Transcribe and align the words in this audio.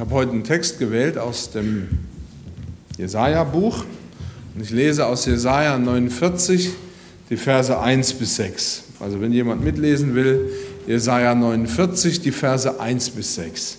habe 0.00 0.14
heute 0.14 0.32
einen 0.32 0.44
Text 0.44 0.78
gewählt 0.78 1.18
aus 1.18 1.50
dem 1.50 1.86
Jesaja-Buch 2.96 3.84
und 4.54 4.62
ich 4.62 4.70
lese 4.70 5.04
aus 5.04 5.26
Jesaja 5.26 5.76
49 5.76 6.70
die 7.28 7.36
Verse 7.36 7.78
1 7.78 8.14
bis 8.14 8.36
6. 8.36 8.84
Also, 8.98 9.20
wenn 9.20 9.30
jemand 9.30 9.62
mitlesen 9.62 10.14
will, 10.14 10.50
Jesaja 10.86 11.34
49, 11.34 12.22
die 12.22 12.32
Verse 12.32 12.80
1 12.80 13.10
bis 13.10 13.34
6. 13.34 13.76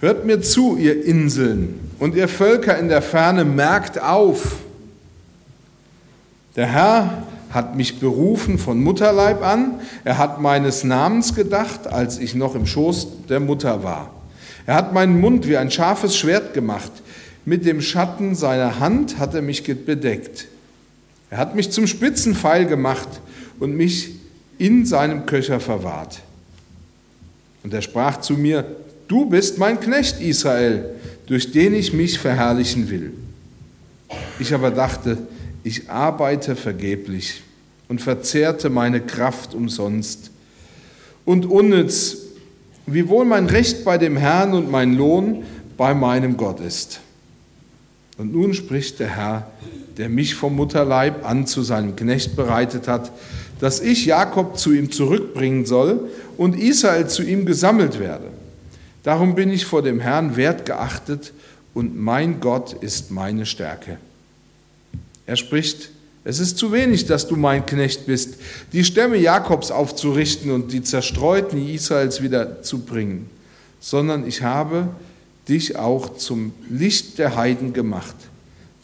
Hört 0.00 0.24
mir 0.24 0.40
zu, 0.40 0.76
ihr 0.76 1.04
Inseln 1.04 1.80
und 1.98 2.14
ihr 2.14 2.28
Völker 2.28 2.78
in 2.78 2.88
der 2.88 3.02
Ferne, 3.02 3.44
merkt 3.44 4.00
auf. 4.00 4.58
Der 6.54 6.66
Herr 6.66 7.26
hat 7.50 7.76
mich 7.76 7.98
berufen 7.98 8.58
von 8.58 8.82
Mutterleib 8.82 9.42
an. 9.42 9.80
Er 10.04 10.18
hat 10.18 10.40
meines 10.40 10.84
Namens 10.84 11.34
gedacht, 11.34 11.86
als 11.86 12.18
ich 12.18 12.34
noch 12.34 12.54
im 12.54 12.66
Schoß 12.66 13.26
der 13.28 13.40
Mutter 13.40 13.82
war. 13.82 14.12
Er 14.66 14.74
hat 14.74 14.92
meinen 14.92 15.20
Mund 15.20 15.48
wie 15.48 15.56
ein 15.56 15.70
scharfes 15.70 16.16
Schwert 16.16 16.52
gemacht. 16.52 16.92
Mit 17.44 17.64
dem 17.64 17.80
Schatten 17.80 18.34
seiner 18.34 18.80
Hand 18.80 19.18
hat 19.18 19.34
er 19.34 19.40
mich 19.40 19.64
bedeckt. 19.64 20.46
Er 21.30 21.38
hat 21.38 21.54
mich 21.54 21.70
zum 21.70 21.86
Spitzenpfeil 21.86 22.66
gemacht 22.66 23.08
und 23.58 23.74
mich 23.74 24.10
in 24.58 24.84
seinem 24.84 25.24
Köcher 25.24 25.60
verwahrt. 25.60 26.20
Und 27.62 27.72
er 27.72 27.82
sprach 27.82 28.20
zu 28.20 28.34
mir, 28.34 28.64
du 29.08 29.26
bist 29.26 29.58
mein 29.58 29.80
Knecht 29.80 30.20
Israel, 30.20 30.90
durch 31.26 31.52
den 31.52 31.74
ich 31.74 31.92
mich 31.92 32.18
verherrlichen 32.18 32.90
will. 32.90 33.12
Ich 34.38 34.54
aber 34.54 34.70
dachte, 34.70 35.18
ich 35.64 35.90
arbeite 35.90 36.56
vergeblich 36.56 37.42
und 37.88 38.00
verzehrte 38.00 38.70
meine 38.70 39.00
Kraft 39.00 39.54
umsonst. 39.54 40.30
Und 41.24 41.46
unnütz, 41.46 42.16
wiewohl 42.86 43.24
mein 43.24 43.46
Recht 43.46 43.84
bei 43.84 43.98
dem 43.98 44.16
Herrn 44.16 44.54
und 44.54 44.70
mein 44.70 44.94
Lohn 44.94 45.44
bei 45.76 45.94
meinem 45.94 46.36
Gott 46.36 46.60
ist. 46.60 47.00
Und 48.16 48.32
nun 48.32 48.54
spricht 48.54 48.98
der 48.98 49.16
Herr, 49.16 49.50
der 49.96 50.08
mich 50.08 50.34
vom 50.34 50.56
Mutterleib 50.56 51.24
an 51.24 51.46
zu 51.46 51.62
seinem 51.62 51.96
Knecht 51.96 52.36
bereitet 52.36 52.88
hat, 52.88 53.12
dass 53.60 53.80
ich 53.80 54.06
Jakob 54.06 54.58
zu 54.58 54.72
ihm 54.72 54.90
zurückbringen 54.90 55.66
soll 55.66 56.08
und 56.36 56.58
Israel 56.58 57.08
zu 57.08 57.22
ihm 57.22 57.46
gesammelt 57.46 57.98
werde. 57.98 58.26
Darum 59.02 59.34
bin 59.34 59.50
ich 59.50 59.66
vor 59.66 59.82
dem 59.82 60.00
Herrn 60.00 60.36
wertgeachtet 60.36 61.32
und 61.74 61.96
mein 61.96 62.40
Gott 62.40 62.72
ist 62.72 63.10
meine 63.10 63.46
Stärke. 63.46 63.98
Er 65.26 65.36
spricht, 65.36 65.90
es 66.28 66.40
ist 66.40 66.58
zu 66.58 66.72
wenig, 66.72 67.06
dass 67.06 67.26
du 67.26 67.36
mein 67.36 67.64
Knecht 67.64 68.04
bist, 68.04 68.34
die 68.74 68.84
Stämme 68.84 69.16
Jakobs 69.16 69.70
aufzurichten 69.70 70.50
und 70.50 70.72
die 70.72 70.82
Zerstreuten 70.82 71.66
Israels 71.66 72.22
wieder 72.22 72.62
zu 72.62 72.80
bringen, 72.80 73.30
sondern 73.80 74.26
ich 74.26 74.42
habe 74.42 74.90
dich 75.48 75.76
auch 75.76 76.18
zum 76.18 76.52
Licht 76.68 77.16
der 77.16 77.34
Heiden 77.34 77.72
gemacht, 77.72 78.14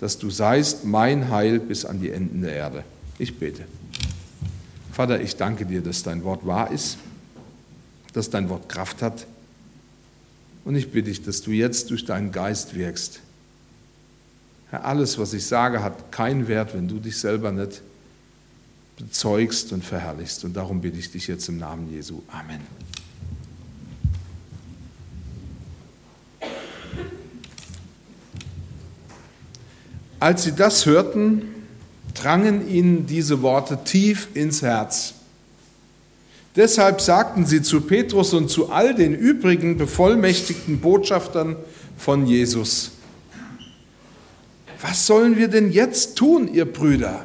dass 0.00 0.16
du 0.16 0.30
seist 0.30 0.86
mein 0.86 1.28
Heil 1.28 1.60
bis 1.60 1.84
an 1.84 2.00
die 2.00 2.12
Enden 2.12 2.40
der 2.40 2.54
Erde. 2.54 2.82
Ich 3.18 3.38
bete. 3.38 3.66
Vater, 4.90 5.20
ich 5.20 5.36
danke 5.36 5.66
dir, 5.66 5.82
dass 5.82 6.02
dein 6.02 6.24
Wort 6.24 6.46
wahr 6.46 6.70
ist, 6.70 6.96
dass 8.14 8.30
dein 8.30 8.48
Wort 8.48 8.70
Kraft 8.70 9.02
hat. 9.02 9.26
Und 10.64 10.76
ich 10.76 10.90
bitte 10.90 11.10
dich, 11.10 11.22
dass 11.22 11.42
du 11.42 11.50
jetzt 11.50 11.90
durch 11.90 12.06
deinen 12.06 12.32
Geist 12.32 12.74
wirkst. 12.74 13.20
Alles, 14.82 15.18
was 15.18 15.32
ich 15.32 15.46
sage, 15.46 15.82
hat 15.82 16.10
keinen 16.10 16.48
Wert, 16.48 16.74
wenn 16.74 16.88
du 16.88 16.98
dich 16.98 17.18
selber 17.18 17.52
nicht 17.52 17.82
bezeugst 18.96 19.72
und 19.72 19.84
verherrlichst. 19.84 20.44
Und 20.44 20.54
darum 20.54 20.80
bitte 20.80 20.98
ich 20.98 21.10
dich 21.10 21.26
jetzt 21.26 21.48
im 21.48 21.58
Namen 21.58 21.90
Jesu. 21.92 22.22
Amen. 22.28 22.60
Als 30.20 30.44
sie 30.44 30.52
das 30.52 30.86
hörten, 30.86 31.42
drangen 32.14 32.66
ihnen 32.68 33.06
diese 33.06 33.42
Worte 33.42 33.84
tief 33.84 34.28
ins 34.34 34.62
Herz. 34.62 35.14
Deshalb 36.56 37.00
sagten 37.00 37.44
sie 37.44 37.62
zu 37.62 37.80
Petrus 37.80 38.32
und 38.32 38.48
zu 38.48 38.70
all 38.70 38.94
den 38.94 39.12
übrigen 39.12 39.76
bevollmächtigten 39.76 40.78
Botschaftern 40.80 41.56
von 41.98 42.26
Jesus, 42.26 42.92
was 44.86 45.06
sollen 45.06 45.38
wir 45.38 45.48
denn 45.48 45.72
jetzt 45.72 46.16
tun, 46.16 46.46
ihr 46.52 46.70
Brüder? 46.70 47.24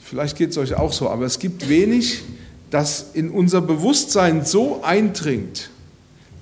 Vielleicht 0.00 0.38
geht 0.38 0.50
es 0.50 0.56
euch 0.56 0.74
auch 0.74 0.92
so, 0.92 1.10
aber 1.10 1.24
es 1.24 1.40
gibt 1.40 1.68
wenig, 1.68 2.22
das 2.70 3.06
in 3.14 3.30
unser 3.30 3.60
Bewusstsein 3.60 4.44
so 4.44 4.84
eindringt, 4.84 5.70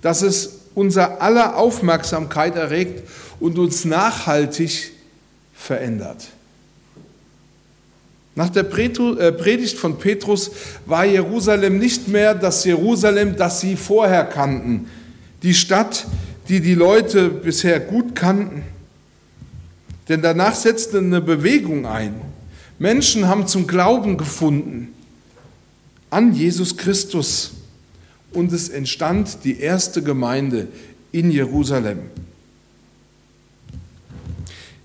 dass 0.03 0.21
es 0.21 0.59
unser 0.75 1.23
aller 1.23 1.57
Aufmerksamkeit 1.57 2.57
erregt 2.57 3.09
und 3.41 3.59
uns 3.59 3.87
nachhaltig 3.87 4.93
verändert. 5.55 6.27
Nach 8.35 8.51
der 8.51 8.65
äh, 8.65 9.33
Predigt 9.33 9.79
von 9.79 9.99
Petrus 9.99 10.51
war 10.85 11.07
Jerusalem 11.07 11.79
nicht 11.79 12.09
mehr 12.09 12.35
das 12.35 12.65
Jerusalem, 12.65 13.35
das 13.37 13.63
sie 13.63 13.77
vorher 13.77 14.27
kannten. 14.27 14.91
Die 15.43 15.55
Stadt, 15.55 16.07
die 16.49 16.61
die 16.61 16.75
Leute 16.75 17.29
bisher 17.29 17.81
gut 17.81 18.15
kannten. 18.15 18.63
Denn 20.09 20.23
danach 20.23 20.55
setzte 20.55 20.99
eine 20.99 21.21
Bewegung 21.21 21.87
ein. 21.87 22.15
Menschen 22.79 23.29
haben 23.29 23.47
zum 23.47 23.67
Glauben 23.67 24.17
gefunden 24.17 24.89
an 26.11 26.35
Jesus 26.35 26.77
Christus 26.77 27.53
und 28.33 28.53
es 28.53 28.69
entstand 28.69 29.45
die 29.45 29.61
erste 29.61 30.03
Gemeinde 30.03 30.69
in 31.13 31.31
Jerusalem. 31.31 32.01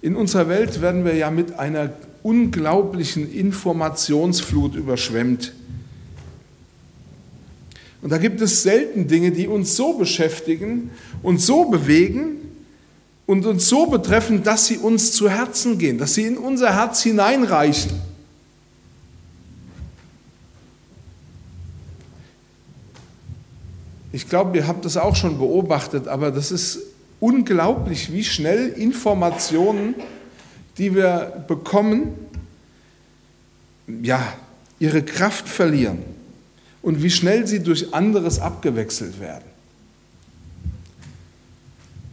In 0.02 0.16
unserer 0.16 0.48
Welt 0.48 0.82
werden 0.82 1.04
wir 1.04 1.16
ja 1.16 1.32
mit 1.32 1.60
einer 1.60 1.92
unglaublichen 2.24 3.32
Informationsflut 3.32 4.76
überschwemmt. 4.76 5.54
Und 8.02 8.12
da 8.12 8.18
gibt 8.18 8.42
es 8.42 8.64
selten 8.64 9.08
Dinge, 9.08 9.32
die 9.32 9.48
uns 9.48 9.76
so 9.76 9.94
beschäftigen 9.94 10.92
und 11.24 11.42
so 11.42 11.66
bewegen 11.66 12.38
und 13.26 13.46
uns 13.46 13.68
so 13.68 13.88
betreffen, 13.88 14.44
dass 14.44 14.68
sie 14.68 14.78
uns 14.78 15.12
zu 15.12 15.30
Herzen 15.30 15.78
gehen, 15.78 15.98
dass 15.98 16.14
sie 16.14 16.26
in 16.26 16.38
unser 16.38 16.76
Herz 16.76 17.02
hineinreichen. 17.02 17.92
Ich 24.12 24.30
glaube, 24.30 24.58
ihr 24.58 24.68
habt 24.68 24.86
das 24.86 24.98
auch 24.98 25.16
schon 25.16 25.38
beobachtet, 25.38 26.08
aber 26.08 26.32
das 26.32 26.52
ist 26.52 26.80
unglaublich, 27.20 28.12
wie 28.12 28.24
schnell 28.24 28.70
Informationen, 28.70 29.96
die 30.78 30.96
wir 30.96 31.44
bekommen, 31.48 32.14
ja, 34.02 34.22
ihre 34.80 35.04
Kraft 35.04 35.50
verlieren 35.50 36.17
und 36.88 37.04
wie 37.04 37.10
schnell 37.10 37.46
sie 37.46 37.60
durch 37.60 37.94
anderes 37.94 38.40
abgewechselt 38.40 39.20
werden. 39.20 39.44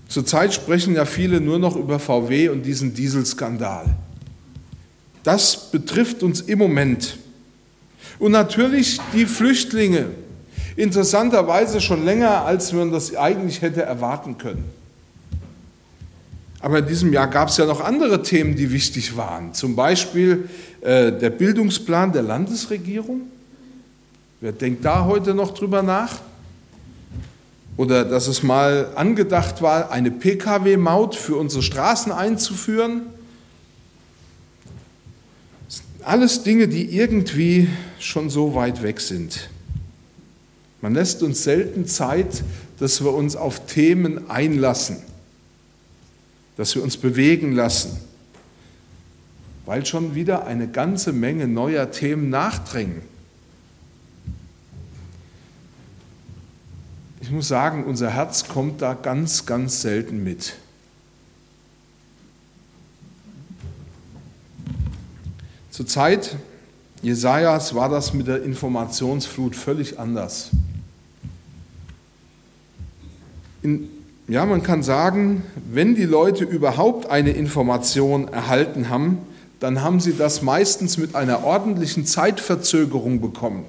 Zurzeit 0.09 0.53
sprechen 0.53 0.97
ja 0.97 1.05
viele 1.05 1.41
nur 1.41 1.61
noch 1.61 1.77
über 1.77 2.01
VW 2.01 2.49
und 2.49 2.65
diesen 2.65 2.93
Dieselskandal. 2.93 3.95
Das 5.23 5.71
betrifft 5.71 6.25
uns 6.25 6.41
im 6.41 6.59
Moment. 6.59 7.19
Und 8.19 8.33
natürlich 8.33 8.99
die 9.13 9.27
Flüchtlinge, 9.27 10.07
Interessanterweise 10.75 11.81
schon 11.81 12.05
länger, 12.05 12.45
als 12.45 12.73
man 12.73 12.91
das 12.91 13.15
eigentlich 13.15 13.63
hätte 13.63 13.83
erwarten 13.83 14.39
können. 14.39 14.65
Aber 16.59 16.81
in 16.81 16.87
diesem 16.89 17.13
Jahr 17.13 17.29
gab 17.29 17.49
es 17.49 17.59
ja 17.59 17.65
noch 17.65 17.81
andere 17.81 18.23
Themen, 18.23 18.57
die 18.57 18.73
wichtig 18.73 19.17
waren. 19.17 19.55
Zum 19.55 19.77
Beispiel 19.77 20.49
äh, 20.81 21.13
der 21.13 21.31
Bildungsplan 21.31 22.13
der 22.13 22.23
Landesregierung. 22.23 23.21
Wer 24.45 24.53
denkt 24.53 24.85
da 24.85 25.07
heute 25.07 25.33
noch 25.33 25.55
drüber 25.55 25.83
nach? 25.83 26.21
Oder 27.79 28.05
dass 28.05 28.27
es 28.27 28.43
mal 28.43 28.93
angedacht 28.95 29.63
war, 29.63 29.91
eine 29.91 30.11
Pkw-Maut 30.11 31.17
für 31.17 31.37
unsere 31.37 31.63
Straßen 31.63 32.13
einzuführen. 32.13 33.05
Alles 36.03 36.43
Dinge, 36.43 36.69
die 36.69 36.95
irgendwie 36.95 37.71
schon 37.99 38.29
so 38.29 38.55
weit 38.55 38.83
weg 38.83 39.01
sind. 39.01 39.49
Man 40.83 40.93
lässt 40.93 41.23
uns 41.23 41.43
selten 41.43 41.87
Zeit, 41.87 42.45
dass 42.79 43.03
wir 43.03 43.15
uns 43.15 43.37
auf 43.37 43.65
Themen 43.65 44.29
einlassen, 44.29 44.99
dass 46.59 46.75
wir 46.75 46.83
uns 46.83 46.99
bewegen 46.99 47.53
lassen, 47.53 47.99
weil 49.65 49.87
schon 49.87 50.15
wieder 50.15 50.47
eine 50.47 50.69
ganze 50.69 51.15
Menge 51.15 51.49
neuer 51.49 51.91
Themen 51.91 52.29
nachdrängen. 52.29 53.14
Ich 57.25 57.31
muss 57.31 57.49
sagen, 57.49 57.85
unser 57.85 58.11
Herz 58.11 58.49
kommt 58.49 58.83
da 58.83 58.93
ganz, 58.93 59.47
ganz 59.47 59.81
selten 59.81 60.23
mit. 60.23 60.57
Zurzeit 65.71 66.37
Jesajas 67.01 67.75
war 67.75 67.89
das 67.89 68.13
mit 68.13 68.27
der 68.27 68.43
Informationsflut 68.43 69.57
völlig 69.57 69.99
anders. 69.99 70.51
In, 73.63 73.89
ja, 74.29 74.45
man 74.45 74.63
kann 74.63 74.83
sagen, 74.83 75.45
wenn 75.73 75.95
die 75.95 76.05
Leute 76.05 76.45
überhaupt 76.45 77.09
eine 77.09 77.31
Information 77.31 78.29
erhalten 78.29 78.91
haben, 78.91 79.17
dann 79.61 79.81
haben 79.81 79.99
sie 79.99 80.15
das 80.15 80.43
meistens 80.43 80.99
mit 80.99 81.15
einer 81.15 81.43
ordentlichen 81.43 82.05
Zeitverzögerung 82.05 83.23
bekommen. 83.23 83.65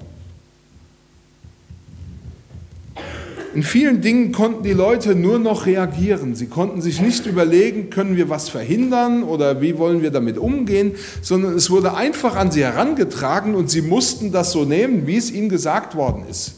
In 3.56 3.62
vielen 3.62 4.02
Dingen 4.02 4.32
konnten 4.32 4.64
die 4.64 4.74
Leute 4.74 5.14
nur 5.14 5.38
noch 5.38 5.64
reagieren. 5.64 6.34
Sie 6.34 6.46
konnten 6.46 6.82
sich 6.82 7.00
nicht 7.00 7.24
überlegen, 7.24 7.88
können 7.88 8.14
wir 8.14 8.28
was 8.28 8.50
verhindern 8.50 9.22
oder 9.22 9.62
wie 9.62 9.78
wollen 9.78 10.02
wir 10.02 10.10
damit 10.10 10.36
umgehen, 10.36 10.92
sondern 11.22 11.54
es 11.54 11.70
wurde 11.70 11.94
einfach 11.94 12.36
an 12.36 12.50
sie 12.50 12.62
herangetragen 12.62 13.54
und 13.54 13.70
sie 13.70 13.80
mussten 13.80 14.30
das 14.30 14.52
so 14.52 14.66
nehmen, 14.66 15.06
wie 15.06 15.16
es 15.16 15.30
ihnen 15.30 15.48
gesagt 15.48 15.94
worden 15.94 16.24
ist. 16.28 16.56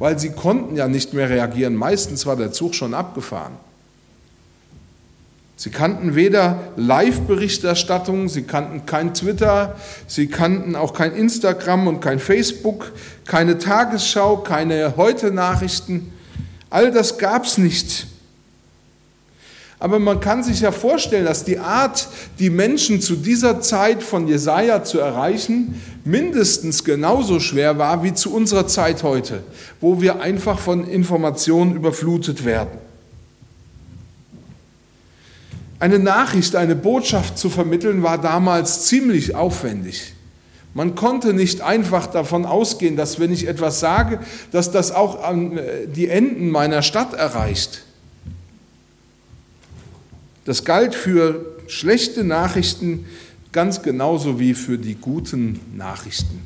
Weil 0.00 0.18
sie 0.18 0.30
konnten 0.30 0.74
ja 0.74 0.88
nicht 0.88 1.14
mehr 1.14 1.30
reagieren. 1.30 1.76
Meistens 1.76 2.26
war 2.26 2.34
der 2.34 2.50
Zug 2.50 2.74
schon 2.74 2.94
abgefahren. 2.94 3.52
Sie 5.54 5.70
kannten 5.70 6.16
weder 6.16 6.72
Live-Berichterstattung, 6.74 8.28
sie 8.28 8.42
kannten 8.42 8.86
kein 8.86 9.14
Twitter, 9.14 9.76
sie 10.08 10.26
kannten 10.26 10.74
auch 10.74 10.94
kein 10.94 11.14
Instagram 11.14 11.86
und 11.86 12.00
kein 12.00 12.18
Facebook, 12.18 12.90
keine 13.24 13.58
Tagesschau, 13.58 14.38
keine 14.38 14.96
Heute-Nachrichten. 14.96 16.14
All 16.70 16.92
das 16.92 17.18
gab 17.18 17.44
es 17.44 17.58
nicht. 17.58 18.06
Aber 19.80 19.98
man 19.98 20.20
kann 20.20 20.44
sich 20.44 20.60
ja 20.60 20.72
vorstellen, 20.72 21.24
dass 21.24 21.44
die 21.44 21.58
Art, 21.58 22.06
die 22.38 22.50
Menschen 22.50 23.00
zu 23.00 23.16
dieser 23.16 23.62
Zeit 23.62 24.02
von 24.02 24.28
Jesaja 24.28 24.84
zu 24.84 24.98
erreichen, 24.98 25.80
mindestens 26.04 26.84
genauso 26.84 27.40
schwer 27.40 27.78
war 27.78 28.04
wie 28.04 28.12
zu 28.12 28.32
unserer 28.32 28.66
Zeit 28.66 29.02
heute, 29.02 29.42
wo 29.80 30.02
wir 30.02 30.20
einfach 30.20 30.58
von 30.58 30.86
Informationen 30.86 31.74
überflutet 31.74 32.44
werden. 32.44 32.78
Eine 35.78 35.98
Nachricht, 35.98 36.56
eine 36.56 36.76
Botschaft 36.76 37.38
zu 37.38 37.48
vermitteln, 37.48 38.02
war 38.02 38.18
damals 38.18 38.84
ziemlich 38.84 39.34
aufwendig. 39.34 40.12
Man 40.72 40.94
konnte 40.94 41.32
nicht 41.32 41.62
einfach 41.62 42.06
davon 42.06 42.46
ausgehen, 42.46 42.96
dass 42.96 43.18
wenn 43.18 43.32
ich 43.32 43.48
etwas 43.48 43.80
sage, 43.80 44.20
dass 44.52 44.70
das 44.70 44.92
auch 44.92 45.22
an 45.22 45.58
äh, 45.58 45.88
die 45.88 46.08
Enden 46.08 46.50
meiner 46.50 46.82
Stadt 46.82 47.12
erreicht. 47.14 47.82
Das 50.44 50.64
galt 50.64 50.94
für 50.94 51.44
schlechte 51.66 52.24
Nachrichten 52.24 53.06
ganz 53.52 53.82
genauso 53.82 54.38
wie 54.38 54.54
für 54.54 54.78
die 54.78 54.94
guten 54.94 55.60
Nachrichten. 55.76 56.40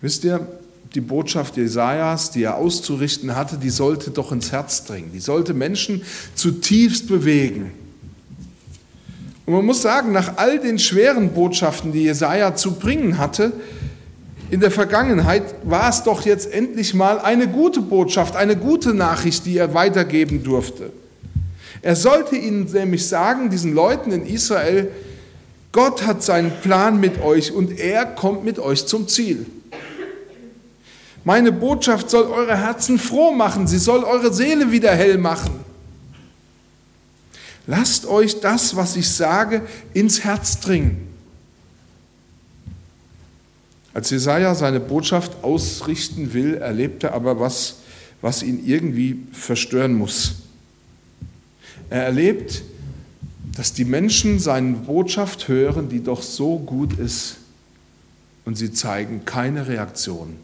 Wisst 0.00 0.24
ihr, 0.24 0.46
die 0.94 1.00
Botschaft 1.00 1.56
Jesajas, 1.58 2.30
die 2.30 2.44
er 2.44 2.56
auszurichten 2.56 3.36
hatte, 3.36 3.58
die 3.58 3.70
sollte 3.70 4.10
doch 4.10 4.32
ins 4.32 4.52
Herz 4.52 4.84
dringen. 4.84 5.10
Die 5.12 5.20
sollte 5.20 5.52
Menschen 5.52 6.02
zutiefst 6.34 7.08
bewegen. 7.08 7.72
Und 9.46 9.54
man 9.54 9.64
muss 9.64 9.80
sagen, 9.80 10.12
nach 10.12 10.36
all 10.36 10.58
den 10.58 10.78
schweren 10.78 11.30
Botschaften, 11.30 11.92
die 11.92 12.02
Jesaja 12.02 12.56
zu 12.56 12.72
bringen 12.72 13.18
hatte, 13.18 13.52
in 14.50 14.60
der 14.60 14.70
Vergangenheit 14.70 15.42
war 15.64 15.88
es 15.88 16.02
doch 16.02 16.24
jetzt 16.24 16.52
endlich 16.52 16.94
mal 16.94 17.18
eine 17.20 17.48
gute 17.48 17.80
Botschaft, 17.80 18.36
eine 18.36 18.56
gute 18.56 18.94
Nachricht, 18.94 19.46
die 19.46 19.56
er 19.56 19.74
weitergeben 19.74 20.42
durfte. 20.42 20.92
Er 21.82 21.96
sollte 21.96 22.36
ihnen 22.36 22.70
nämlich 22.72 23.06
sagen, 23.06 23.50
diesen 23.50 23.74
Leuten 23.74 24.12
in 24.12 24.26
Israel, 24.26 24.90
Gott 25.72 26.06
hat 26.06 26.22
seinen 26.22 26.50
Plan 26.62 26.98
mit 26.98 27.22
euch 27.22 27.52
und 27.52 27.78
er 27.78 28.06
kommt 28.06 28.44
mit 28.44 28.58
euch 28.58 28.86
zum 28.86 29.08
Ziel. 29.08 29.46
Meine 31.24 31.50
Botschaft 31.50 32.08
soll 32.08 32.24
eure 32.24 32.56
Herzen 32.56 32.98
froh 32.98 33.32
machen, 33.32 33.66
sie 33.66 33.78
soll 33.78 34.04
eure 34.04 34.32
Seele 34.32 34.70
wieder 34.70 34.92
hell 34.92 35.18
machen. 35.18 35.50
Lasst 37.66 38.06
euch 38.06 38.40
das, 38.40 38.76
was 38.76 38.96
ich 38.96 39.08
sage, 39.08 39.62
ins 39.92 40.22
Herz 40.22 40.60
dringen. 40.60 41.08
Als 43.92 44.10
Jesaja 44.10 44.54
seine 44.54 44.78
Botschaft 44.78 45.42
ausrichten 45.42 46.32
will, 46.32 46.54
erlebt 46.54 47.02
er 47.02 47.14
aber 47.14 47.40
was, 47.40 47.76
was 48.20 48.42
ihn 48.42 48.64
irgendwie 48.64 49.26
verstören 49.32 49.94
muss. 49.94 50.36
Er 51.88 52.04
erlebt, 52.04 52.62
dass 53.56 53.72
die 53.72 53.84
Menschen 53.84 54.38
seine 54.38 54.74
Botschaft 54.74 55.48
hören, 55.48 55.88
die 55.88 56.02
doch 56.02 56.22
so 56.22 56.58
gut 56.58 56.98
ist, 56.98 57.36
und 58.44 58.56
sie 58.56 58.70
zeigen 58.70 59.24
keine 59.24 59.66
Reaktion. 59.66 60.36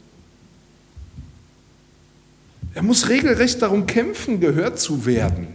Er 2.74 2.82
muss 2.82 3.08
regelrecht 3.08 3.60
darum 3.60 3.86
kämpfen, 3.86 4.40
gehört 4.40 4.80
zu 4.80 5.04
werden. 5.04 5.48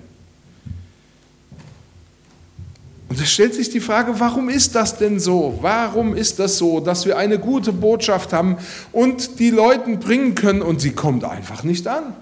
Und 3.17 3.23
es 3.23 3.31
stellt 3.31 3.55
sich 3.55 3.71
die 3.71 3.79
Frage, 3.79 4.19
warum 4.19 4.47
ist 4.47 4.75
das 4.75 4.99
denn 4.99 5.19
so? 5.19 5.57
Warum 5.61 6.15
ist 6.15 6.37
das 6.37 6.59
so, 6.59 6.79
dass 6.79 7.07
wir 7.07 7.17
eine 7.17 7.39
gute 7.39 7.73
Botschaft 7.73 8.31
haben 8.31 8.59
und 8.91 9.39
die 9.39 9.49
Leuten 9.49 9.97
bringen 9.97 10.35
können 10.35 10.61
und 10.61 10.81
sie 10.81 10.91
kommt 10.91 11.23
einfach 11.23 11.63
nicht 11.63 11.87
an? 11.87 12.13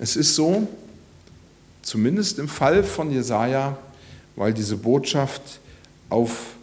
Es 0.00 0.16
ist 0.16 0.34
so, 0.34 0.66
zumindest 1.82 2.40
im 2.40 2.48
Fall 2.48 2.82
von 2.82 3.12
Jesaja, 3.12 3.78
weil 4.34 4.52
diese 4.52 4.76
Botschaft 4.76 5.60
auf, 6.10 6.56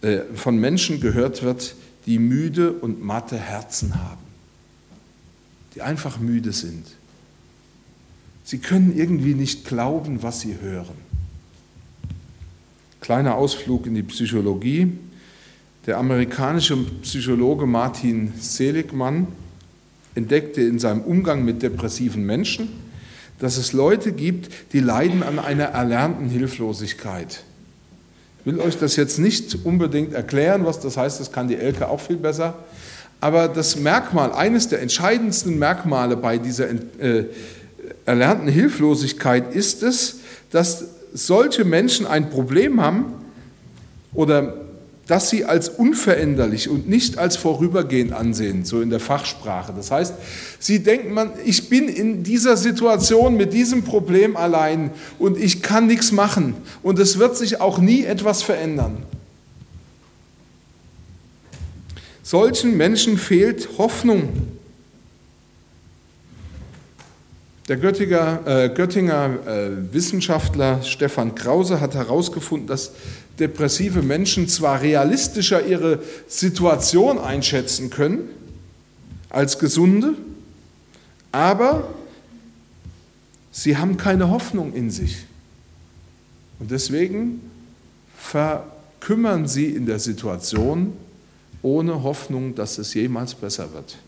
äh, 0.00 0.22
von 0.34 0.56
Menschen 0.56 1.00
gehört 1.00 1.44
wird, 1.44 1.76
die 2.06 2.18
müde 2.18 2.72
und 2.72 3.04
matte 3.04 3.38
Herzen 3.38 3.94
haben, 3.94 4.24
die 5.76 5.82
einfach 5.82 6.18
müde 6.18 6.50
sind 6.52 6.86
Sie 8.44 8.58
können 8.58 8.96
irgendwie 8.96 9.34
nicht 9.34 9.66
glauben, 9.66 10.22
was 10.22 10.40
sie 10.40 10.56
hören. 10.60 10.96
Kleiner 13.00 13.36
Ausflug 13.36 13.86
in 13.86 13.94
die 13.94 14.02
Psychologie. 14.02 14.92
Der 15.86 15.98
amerikanische 15.98 16.76
Psychologe 17.02 17.66
Martin 17.66 18.32
Seligmann 18.38 19.26
entdeckte 20.14 20.60
in 20.60 20.78
seinem 20.78 21.02
Umgang 21.02 21.44
mit 21.44 21.62
depressiven 21.62 22.24
Menschen, 22.24 22.68
dass 23.38 23.56
es 23.56 23.72
Leute 23.72 24.12
gibt, 24.12 24.50
die 24.72 24.80
leiden 24.80 25.22
an 25.22 25.38
einer 25.38 25.64
erlernten 25.64 26.28
Hilflosigkeit. 26.28 27.42
Ich 28.40 28.46
will 28.46 28.60
euch 28.60 28.78
das 28.78 28.96
jetzt 28.96 29.18
nicht 29.18 29.64
unbedingt 29.64 30.12
erklären, 30.14 30.64
was 30.64 30.80
das 30.80 30.96
heißt, 30.96 31.20
das 31.20 31.32
kann 31.32 31.48
die 31.48 31.56
Elke 31.56 31.88
auch 31.88 32.00
viel 32.00 32.16
besser. 32.16 32.54
Aber 33.20 33.46
das 33.46 33.76
Merkmal, 33.76 34.32
eines 34.32 34.68
der 34.68 34.82
entscheidendsten 34.82 35.58
Merkmale 35.58 36.16
bei 36.16 36.38
dieser 36.38 36.70
äh, 36.70 37.26
erlernten 38.04 38.48
Hilflosigkeit 38.48 39.54
ist 39.54 39.82
es, 39.82 40.16
dass 40.50 40.84
solche 41.12 41.64
Menschen 41.64 42.06
ein 42.06 42.30
Problem 42.30 42.80
haben 42.80 43.06
oder 44.14 44.54
dass 45.06 45.30
sie 45.30 45.44
als 45.44 45.68
unveränderlich 45.68 46.68
und 46.68 46.88
nicht 46.88 47.18
als 47.18 47.36
vorübergehend 47.36 48.12
ansehen, 48.12 48.64
so 48.64 48.80
in 48.80 48.88
der 48.88 49.00
Fachsprache. 49.00 49.72
Das 49.76 49.90
heißt, 49.90 50.14
sie 50.58 50.82
denken, 50.82 51.12
man, 51.12 51.30
ich 51.44 51.68
bin 51.68 51.88
in 51.88 52.22
dieser 52.22 52.56
Situation 52.56 53.36
mit 53.36 53.52
diesem 53.52 53.82
Problem 53.82 54.36
allein 54.36 54.90
und 55.18 55.36
ich 55.36 55.60
kann 55.60 55.86
nichts 55.86 56.12
machen 56.12 56.54
und 56.82 56.98
es 56.98 57.18
wird 57.18 57.36
sich 57.36 57.60
auch 57.60 57.78
nie 57.78 58.04
etwas 58.04 58.42
verändern. 58.42 58.98
Solchen 62.22 62.76
Menschen 62.76 63.18
fehlt 63.18 63.68
Hoffnung. 63.78 64.28
Der 67.68 67.76
Göttinger, 67.76 68.40
äh, 68.44 68.68
Göttinger 68.70 69.38
äh, 69.46 69.92
Wissenschaftler 69.92 70.82
Stefan 70.82 71.36
Krause 71.36 71.80
hat 71.80 71.94
herausgefunden, 71.94 72.66
dass 72.66 72.92
depressive 73.38 74.02
Menschen 74.02 74.48
zwar 74.48 74.82
realistischer 74.82 75.64
ihre 75.64 76.00
Situation 76.26 77.18
einschätzen 77.18 77.90
können 77.90 78.28
als 79.30 79.58
gesunde, 79.60 80.14
aber 81.30 81.88
sie 83.52 83.76
haben 83.76 83.96
keine 83.96 84.28
Hoffnung 84.28 84.74
in 84.74 84.90
sich. 84.90 85.24
Und 86.58 86.70
deswegen 86.70 87.40
verkümmern 88.16 89.46
sie 89.46 89.66
in 89.66 89.86
der 89.86 90.00
Situation 90.00 90.94
ohne 91.62 92.02
Hoffnung, 92.02 92.56
dass 92.56 92.78
es 92.78 92.92
jemals 92.92 93.34
besser 93.36 93.72
wird. 93.72 93.98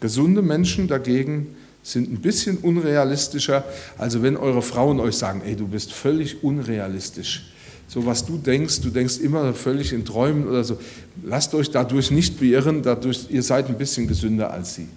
Gesunde 0.00 0.42
Menschen 0.42 0.88
dagegen 0.88 1.56
sind 1.92 2.12
ein 2.12 2.20
bisschen 2.20 2.58
unrealistischer. 2.58 3.64
Also 3.96 4.22
wenn 4.22 4.36
eure 4.36 4.62
Frauen 4.62 5.00
euch 5.00 5.16
sagen, 5.16 5.42
ey, 5.44 5.56
du 5.56 5.66
bist 5.66 5.92
völlig 5.92 6.42
unrealistisch, 6.44 7.50
so 7.88 8.04
was 8.04 8.26
du 8.26 8.36
denkst, 8.36 8.82
du 8.82 8.90
denkst 8.90 9.18
immer 9.18 9.54
völlig 9.54 9.92
in 9.94 10.04
Träumen 10.04 10.46
oder 10.46 10.62
so, 10.62 10.78
lasst 11.24 11.54
euch 11.54 11.70
dadurch 11.70 12.10
nicht 12.10 12.38
beirren, 12.38 12.82
dadurch, 12.82 13.26
ihr 13.30 13.42
seid 13.42 13.68
ein 13.68 13.78
bisschen 13.78 14.06
gesünder 14.06 14.52
als 14.52 14.74
sie. 14.74 14.88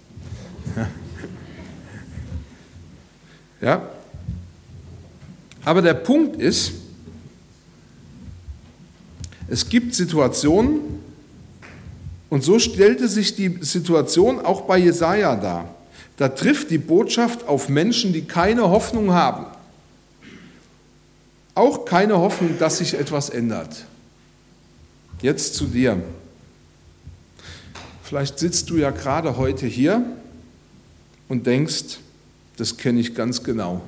Ja? 3.60 3.80
Aber 5.64 5.80
der 5.82 5.94
Punkt 5.94 6.42
ist, 6.42 6.72
es 9.46 9.68
gibt 9.68 9.94
Situationen, 9.94 10.80
und 12.28 12.42
so 12.42 12.58
stellte 12.58 13.06
sich 13.06 13.36
die 13.36 13.58
Situation 13.60 14.40
auch 14.40 14.62
bei 14.62 14.78
Jesaja 14.78 15.36
dar. 15.36 15.72
Da 16.16 16.28
trifft 16.28 16.70
die 16.70 16.78
Botschaft 16.78 17.46
auf 17.48 17.68
Menschen, 17.68 18.12
die 18.12 18.22
keine 18.22 18.68
Hoffnung 18.68 19.12
haben. 19.12 19.46
Auch 21.54 21.84
keine 21.84 22.18
Hoffnung, 22.18 22.58
dass 22.58 22.78
sich 22.78 22.94
etwas 22.94 23.30
ändert. 23.30 23.84
Jetzt 25.20 25.54
zu 25.54 25.66
dir. 25.66 26.02
Vielleicht 28.02 28.38
sitzt 28.38 28.70
du 28.70 28.76
ja 28.76 28.90
gerade 28.90 29.36
heute 29.36 29.66
hier 29.66 30.04
und 31.28 31.46
denkst, 31.46 31.98
das 32.56 32.76
kenne 32.76 33.00
ich 33.00 33.14
ganz 33.14 33.42
genau. 33.42 33.82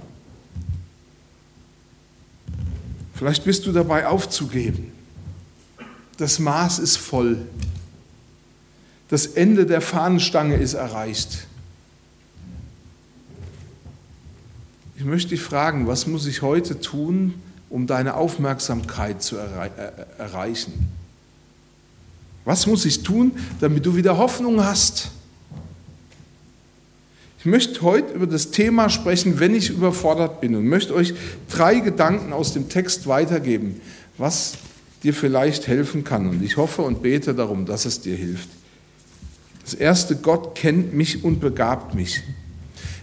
Vielleicht 3.15 3.45
bist 3.45 3.67
du 3.67 3.73
dabei 3.73 4.07
aufzugeben. 4.07 4.93
Das 6.17 6.39
Maß 6.39 6.79
ist 6.79 6.97
voll. 6.97 7.39
Das 9.09 9.27
Ende 9.27 9.67
der 9.67 9.81
Fahnenstange 9.81 10.57
ist 10.57 10.75
erreicht. 10.75 11.47
Ich 15.05 15.11
möchte 15.11 15.29
dich 15.29 15.43
fragen, 15.43 15.87
was 15.87 16.07
muss 16.07 16.27
ich 16.27 16.41
heute 16.41 16.81
tun, 16.81 17.35
um 17.69 17.87
deine 17.87 18.15
Aufmerksamkeit 18.15 19.23
zu 19.23 19.37
errei 19.37 19.71
äh, 19.77 19.91
erreichen? 20.19 20.73
Was 22.47 22.67
muss 22.67 22.87
ich 22.87 23.03
tun, 23.03 23.33
damit 23.61 23.85
du 23.85 23.97
wieder 23.97 24.17
Hoffnung 24.17 24.65
hast? 24.65 25.11
Ich 27.39 27.45
möchte 27.45 27.83
heute 27.83 28.15
über 28.15 28.27
das 28.27 28.51
Thema 28.51 28.89
sprechen, 28.89 29.39
wenn 29.41 29.55
ich 29.55 29.69
überfordert 29.69 30.41
bin 30.41 30.55
und 30.55 30.67
möchte 30.67 30.95
euch 30.95 31.13
drei 31.51 31.81
Gedanken 31.81 32.33
aus 32.33 32.55
dem 32.55 32.71
Text 32.71 33.07
weitergeben, 33.07 33.83
was 34.17 34.55
dir 35.03 35.13
vielleicht 35.13 35.67
helfen 35.67 36.05
kann. 36.05 36.31
Und 36.31 36.43
ich 36.43 36.57
hoffe 36.57 36.81
und 36.81 37.03
bete 37.03 37.35
darum, 37.35 37.67
dass 37.67 37.85
es 37.85 38.01
dir 38.01 38.17
hilft. 38.17 38.49
Das 39.65 39.75
erste, 39.75 40.17
Gott 40.17 40.55
kennt 40.55 40.95
mich 40.95 41.25
und 41.25 41.41
begabt 41.41 41.95
mich. 41.95 42.23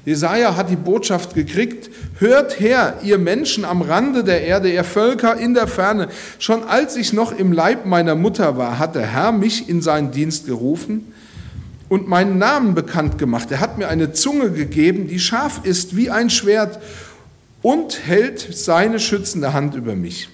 Jesaja 0.06 0.56
hat 0.56 0.70
die 0.72 0.76
Botschaft 0.76 1.36
gekriegt, 1.36 1.90
hört 2.18 2.60
her, 2.60 2.98
ihr 3.04 3.20
Menschen 3.20 3.66
am 3.66 3.84
Rande 3.84 4.24
der 4.24 4.42
Erde, 4.44 4.72
ihr 4.72 4.84
Völker 4.84 5.38
in 5.38 5.54
der 5.54 5.68
Ferne. 5.68 6.08
Schon 6.40 6.64
als 6.64 6.96
ich 6.96 7.14
noch 7.14 7.32
im 7.32 7.52
Leib 7.52 7.86
meiner 7.86 8.16
Mutter 8.16 8.58
war, 8.58 8.80
hat 8.80 8.96
der 8.96 9.06
Herr 9.06 9.32
mich 9.32 9.70
in 9.70 9.82
seinen 9.82 10.12
Dienst 10.12 10.48
gerufen 10.48 11.14
und 11.88 12.08
meinen 12.08 12.40
Namen 12.40 12.74
bekannt 12.74 13.20
gemacht. 13.20 13.52
Er 13.52 13.60
hat 13.60 13.78
mir 13.78 13.90
eine 13.90 14.12
Zunge 14.12 14.50
gegeben, 14.52 15.08
die 15.08 15.20
scharf 15.20 15.62
ist 15.64 15.96
wie 15.96 16.10
ein 16.10 16.32
Schwert 16.32 16.80
und 17.62 18.08
hält 18.08 18.40
seine 18.40 19.00
schützende 19.00 19.54
Hand 19.54 19.76
über 19.76 19.96
mich. 19.96 20.30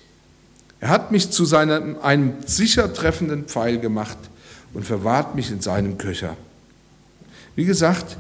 Er 0.80 0.90
hat 0.90 1.12
mich 1.12 1.32
zu 1.32 1.44
seinem, 1.44 1.98
einem 2.02 2.34
sicher 2.46 2.94
treffenden 2.94 3.46
Pfeil 3.46 3.80
gemacht 3.80 4.18
und 4.74 4.86
verwahrt 4.86 5.36
mich 5.36 5.52
in 5.52 5.60
seinem 5.60 5.98
Köcher. 5.98 6.38
Wie 7.56 7.66
gesagt, 7.66 8.18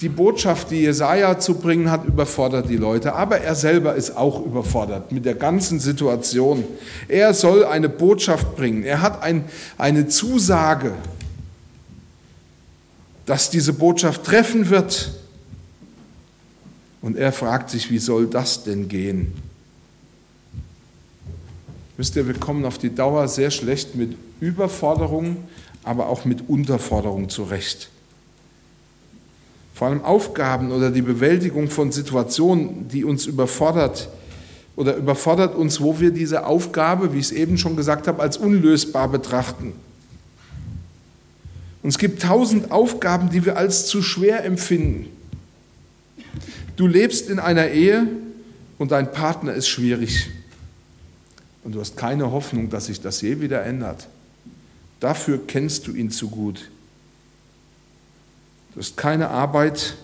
die 0.00 0.08
Botschaft, 0.10 0.70
die 0.70 0.82
Jesaja 0.82 1.38
zu 1.38 1.54
bringen 1.54 1.90
hat, 1.90 2.04
überfordert 2.04 2.68
die 2.68 2.76
Leute, 2.76 3.14
aber 3.14 3.40
er 3.40 3.54
selber 3.54 3.94
ist 3.94 4.14
auch 4.16 4.44
überfordert 4.44 5.10
mit 5.10 5.24
der 5.24 5.34
ganzen 5.34 5.80
Situation. 5.80 6.64
Er 7.08 7.32
soll 7.32 7.64
eine 7.64 7.88
Botschaft 7.88 8.56
bringen. 8.56 8.82
Er 8.82 9.00
hat 9.00 9.22
ein, 9.22 9.44
eine 9.78 10.06
Zusage, 10.06 10.92
dass 13.24 13.48
diese 13.48 13.72
Botschaft 13.72 14.24
treffen 14.24 14.68
wird. 14.68 15.12
Und 17.00 17.16
er 17.16 17.32
fragt 17.32 17.70
sich, 17.70 17.90
wie 17.90 17.98
soll 17.98 18.26
das 18.26 18.64
denn 18.64 18.88
gehen? 18.88 19.32
Wisst 21.96 22.16
ihr, 22.16 22.26
wir 22.26 22.34
kommen 22.34 22.66
auf 22.66 22.76
die 22.76 22.94
Dauer 22.94 23.28
sehr 23.28 23.50
schlecht 23.50 23.94
mit 23.94 24.16
Überforderung, 24.40 25.44
aber 25.84 26.08
auch 26.08 26.26
mit 26.26 26.48
Unterforderung 26.48 27.30
zurecht 27.30 27.88
vor 29.76 29.88
allem 29.88 30.02
Aufgaben 30.06 30.72
oder 30.72 30.90
die 30.90 31.02
Bewältigung 31.02 31.68
von 31.68 31.92
Situationen, 31.92 32.88
die 32.88 33.04
uns 33.04 33.26
überfordert 33.26 34.08
oder 34.74 34.96
überfordert 34.96 35.54
uns, 35.54 35.82
wo 35.82 36.00
wir 36.00 36.12
diese 36.12 36.46
Aufgabe, 36.46 37.12
wie 37.12 37.18
ich 37.18 37.26
es 37.26 37.32
eben 37.32 37.58
schon 37.58 37.76
gesagt 37.76 38.08
habe, 38.08 38.22
als 38.22 38.38
unlösbar 38.38 39.06
betrachten. 39.06 39.74
Und 41.82 41.90
es 41.90 41.98
gibt 41.98 42.22
tausend 42.22 42.70
Aufgaben, 42.70 43.28
die 43.28 43.44
wir 43.44 43.58
als 43.58 43.86
zu 43.86 44.00
schwer 44.00 44.46
empfinden. 44.46 45.10
Du 46.76 46.86
lebst 46.86 47.28
in 47.28 47.38
einer 47.38 47.68
Ehe 47.68 48.08
und 48.78 48.92
dein 48.92 49.12
Partner 49.12 49.52
ist 49.52 49.68
schwierig. 49.68 50.30
Und 51.64 51.74
du 51.74 51.80
hast 51.80 51.98
keine 51.98 52.32
Hoffnung, 52.32 52.70
dass 52.70 52.86
sich 52.86 53.02
das 53.02 53.20
je 53.20 53.42
wieder 53.42 53.62
ändert. 53.62 54.08
Dafür 55.00 55.38
kennst 55.46 55.86
du 55.86 55.92
ihn 55.92 56.10
zu 56.10 56.30
gut. 56.30 56.70
Du 58.76 58.82
hast 58.82 58.98
keine 58.98 59.30
Arbeit, 59.30 59.94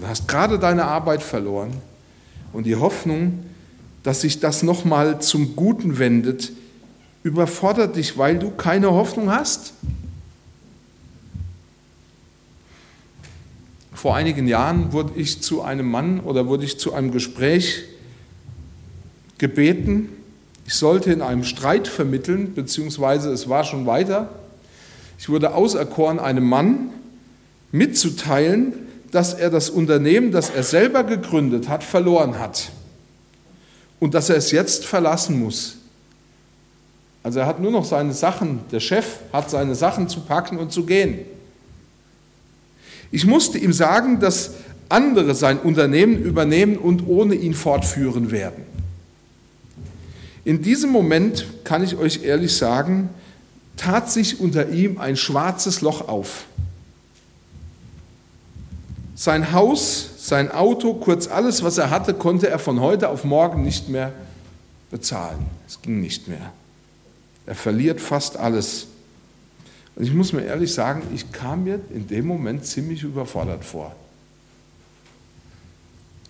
du 0.00 0.06
hast 0.06 0.26
gerade 0.26 0.58
deine 0.58 0.86
Arbeit 0.86 1.22
verloren 1.22 1.74
und 2.54 2.64
die 2.64 2.76
Hoffnung, 2.76 3.44
dass 4.02 4.22
sich 4.22 4.40
das 4.40 4.62
nochmal 4.62 5.20
zum 5.20 5.54
Guten 5.54 5.98
wendet, 5.98 6.50
überfordert 7.22 7.96
dich, 7.96 8.16
weil 8.16 8.38
du 8.38 8.52
keine 8.52 8.90
Hoffnung 8.90 9.30
hast. 9.30 9.74
Vor 13.92 14.16
einigen 14.16 14.48
Jahren 14.48 14.94
wurde 14.94 15.12
ich 15.16 15.42
zu 15.42 15.60
einem 15.60 15.90
Mann 15.90 16.20
oder 16.20 16.46
wurde 16.46 16.64
ich 16.64 16.78
zu 16.78 16.94
einem 16.94 17.12
Gespräch 17.12 17.84
gebeten. 19.36 20.08
Ich 20.66 20.72
sollte 20.72 21.12
in 21.12 21.20
einem 21.20 21.44
Streit 21.44 21.86
vermitteln, 21.86 22.54
beziehungsweise 22.54 23.30
es 23.30 23.50
war 23.50 23.62
schon 23.64 23.84
weiter. 23.84 24.30
Ich 25.18 25.28
wurde 25.28 25.54
auserkoren, 25.54 26.18
einem 26.18 26.48
Mann, 26.48 26.94
mitzuteilen, 27.72 28.72
dass 29.10 29.34
er 29.34 29.50
das 29.50 29.70
Unternehmen, 29.70 30.32
das 30.32 30.50
er 30.50 30.62
selber 30.62 31.04
gegründet 31.04 31.68
hat, 31.68 31.82
verloren 31.82 32.38
hat 32.38 32.70
und 33.98 34.14
dass 34.14 34.30
er 34.30 34.36
es 34.36 34.50
jetzt 34.50 34.84
verlassen 34.84 35.38
muss. 35.40 35.76
Also 37.22 37.40
er 37.40 37.46
hat 37.46 37.60
nur 37.60 37.70
noch 37.70 37.84
seine 37.84 38.12
Sachen, 38.12 38.60
der 38.72 38.80
Chef 38.80 39.06
hat 39.32 39.50
seine 39.50 39.74
Sachen 39.74 40.08
zu 40.08 40.20
packen 40.20 40.58
und 40.58 40.72
zu 40.72 40.86
gehen. 40.86 41.18
Ich 43.10 43.26
musste 43.26 43.58
ihm 43.58 43.72
sagen, 43.72 44.20
dass 44.20 44.52
andere 44.88 45.34
sein 45.34 45.58
Unternehmen 45.58 46.22
übernehmen 46.22 46.76
und 46.76 47.06
ohne 47.06 47.34
ihn 47.34 47.54
fortführen 47.54 48.30
werden. 48.30 48.64
In 50.44 50.62
diesem 50.62 50.90
Moment, 50.90 51.46
kann 51.64 51.84
ich 51.84 51.96
euch 51.96 52.24
ehrlich 52.24 52.56
sagen, 52.56 53.10
tat 53.76 54.10
sich 54.10 54.40
unter 54.40 54.70
ihm 54.70 54.98
ein 54.98 55.16
schwarzes 55.16 55.80
Loch 55.80 56.08
auf. 56.08 56.46
Sein 59.20 59.52
Haus, 59.52 60.08
sein 60.16 60.50
Auto, 60.50 60.94
kurz 60.94 61.28
alles, 61.28 61.62
was 61.62 61.76
er 61.76 61.90
hatte, 61.90 62.14
konnte 62.14 62.48
er 62.48 62.58
von 62.58 62.80
heute 62.80 63.10
auf 63.10 63.22
morgen 63.22 63.62
nicht 63.62 63.90
mehr 63.90 64.14
bezahlen. 64.90 65.44
Es 65.68 65.82
ging 65.82 66.00
nicht 66.00 66.26
mehr. 66.26 66.54
Er 67.44 67.54
verliert 67.54 68.00
fast 68.00 68.38
alles. 68.38 68.86
Und 69.94 70.04
ich 70.04 70.14
muss 70.14 70.32
mir 70.32 70.40
ehrlich 70.40 70.72
sagen, 70.72 71.02
ich 71.14 71.32
kam 71.32 71.64
mir 71.64 71.80
in 71.90 72.08
dem 72.08 72.26
Moment 72.26 72.64
ziemlich 72.64 73.02
überfordert 73.02 73.62
vor. 73.62 73.94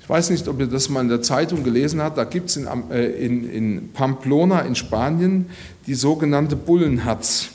Ich 0.03 0.09
weiß 0.09 0.31
nicht, 0.31 0.49
ob 0.49 0.59
ihr 0.59 0.67
das 0.67 0.89
mal 0.89 1.03
in 1.03 1.11
der 1.11 1.23
Zeitung 1.23 1.63
gelesen 1.63 2.03
habt. 2.03 2.19
Da 2.19 2.25
gibt 2.25 2.51
es 2.51 2.57
in, 2.57 2.67
äh, 2.91 3.07
in, 3.07 3.49
in 3.49 3.93
Pamplona 3.93 4.63
in 4.63 4.75
Spanien 4.75 5.49
die 5.87 5.95
sogenannte 5.95 6.57
Bullenhatz. 6.57 7.51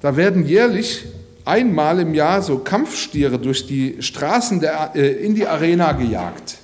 Da 0.00 0.16
werden 0.16 0.48
jährlich 0.48 1.04
einmal 1.44 2.00
im 2.00 2.14
Jahr 2.14 2.42
so 2.42 2.58
Kampfstiere 2.58 3.38
durch 3.38 3.66
die 3.66 4.02
Straßen 4.02 4.60
der, 4.60 4.92
äh, 4.94 5.24
in 5.24 5.34
die 5.34 5.46
Arena 5.46 5.92
gejagt. 5.92 6.58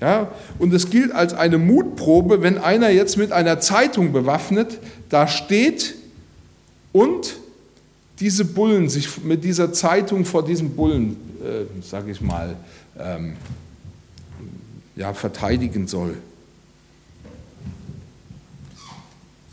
Ja, 0.00 0.30
und 0.60 0.72
es 0.72 0.90
gilt 0.90 1.10
als 1.12 1.34
eine 1.34 1.58
Mutprobe, 1.58 2.40
wenn 2.40 2.58
einer 2.58 2.88
jetzt 2.90 3.16
mit 3.16 3.32
einer 3.32 3.58
Zeitung 3.58 4.12
bewaffnet 4.12 4.78
da 5.08 5.26
steht 5.26 5.96
und 6.92 7.36
diese 8.20 8.44
Bullen 8.44 8.88
sich 8.88 9.24
mit 9.24 9.42
dieser 9.42 9.72
Zeitung 9.72 10.24
vor 10.24 10.44
diesen 10.44 10.76
Bullen, 10.76 11.16
äh, 11.42 11.82
sage 11.82 12.12
ich 12.12 12.20
mal, 12.20 12.56
ähm, 12.98 13.34
ja, 14.94 15.14
verteidigen 15.14 15.86
soll. 15.86 16.16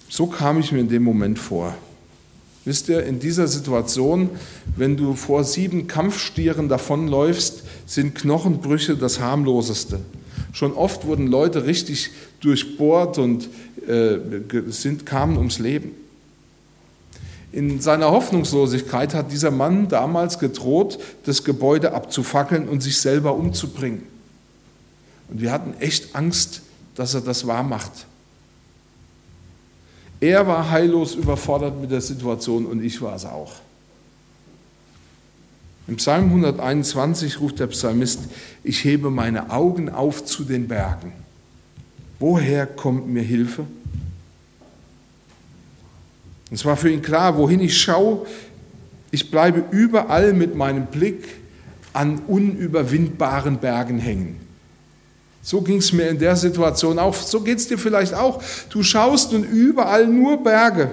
So 0.10 0.28
kam 0.28 0.60
ich 0.60 0.72
mir 0.72 0.80
in 0.80 0.90
dem 0.90 1.04
Moment 1.04 1.38
vor. 1.38 1.76
Wisst 2.66 2.90
ihr, 2.90 3.04
in 3.06 3.20
dieser 3.20 3.48
Situation, 3.48 4.32
wenn 4.76 4.98
du 4.98 5.14
vor 5.14 5.44
sieben 5.44 5.88
Kampfstieren 5.88 6.68
davonläufst, 6.68 7.64
sind 7.86 8.16
Knochenbrüche 8.16 8.98
das 8.98 9.20
harmloseste. 9.20 10.00
Schon 10.52 10.74
oft 10.74 11.06
wurden 11.06 11.28
Leute 11.28 11.66
richtig 11.66 12.10
durchbohrt 12.40 13.20
und 13.20 13.50
äh, 13.88 14.18
sind, 14.70 15.06
kamen 15.06 15.38
ums 15.38 15.60
Leben. 15.60 15.92
In 17.52 17.80
seiner 17.80 18.12
Hoffnungslosigkeit 18.12 19.14
hat 19.14 19.32
dieser 19.32 19.52
Mann 19.52 19.88
damals 19.88 20.40
gedroht, 20.40 20.98
das 21.26 21.44
Gebäude 21.44 21.94
abzufackeln 21.94 22.68
und 22.68 22.82
sich 22.82 22.98
selber 22.98 23.36
umzubringen. 23.36 24.04
Und 25.30 25.40
wir 25.40 25.52
hatten 25.52 25.74
echt 25.80 26.16
Angst, 26.16 26.64
dass 26.96 27.14
er 27.14 27.22
das 27.22 27.46
wahr 27.46 27.64
macht. 27.64 28.08
Er 30.20 30.48
war 30.48 30.70
heillos 30.72 31.16
überfordert 31.16 31.80
mit 31.80 31.92
der 31.92 32.02
Situation 32.02 32.66
und 32.66 32.84
ich 32.84 33.02
war 33.02 33.16
es 33.16 33.26
auch. 33.26 33.54
Im 35.88 35.98
Psalm 35.98 36.26
121 36.26 37.40
ruft 37.40 37.60
der 37.60 37.68
Psalmist, 37.68 38.22
ich 38.64 38.84
hebe 38.84 39.12
meine 39.12 39.52
Augen 39.52 39.90
auf 39.90 40.26
zu 40.26 40.44
den 40.44 40.68
Bergen. 40.68 41.12
Woher 42.20 42.66
kommt 42.66 43.08
mir 43.08 43.22
Hilfe? 43.22 43.66
Es 46.50 46.66
war 46.66 46.78
für 46.78 46.90
ihn 46.90 47.02
klar, 47.02 47.38
wohin 47.38 47.60
ich 47.60 47.78
schaue, 47.78 48.26
ich 49.12 49.30
bleibe 49.30 49.66
überall 49.72 50.34
mit 50.34 50.56
meinem 50.56 50.88
Blick 50.88 51.24
an 51.94 52.20
unüberwindbaren 52.28 53.58
Bergen 53.58 54.00
hängen. 54.00 54.45
So 55.46 55.62
ging 55.62 55.78
es 55.78 55.94
mir 55.94 56.10
in 56.10 56.18
der 56.18 56.36
Situation 56.36 56.98
auch. 56.98 57.14
So 57.14 57.40
geht 57.40 57.60
es 57.60 57.68
dir 57.68 57.78
vielleicht 57.78 58.16
auch. 58.16 58.42
Du 58.72 58.82
schaust 58.82 59.32
und 59.32 59.44
überall 59.44 60.08
nur 60.08 60.44
Berge. 60.44 60.90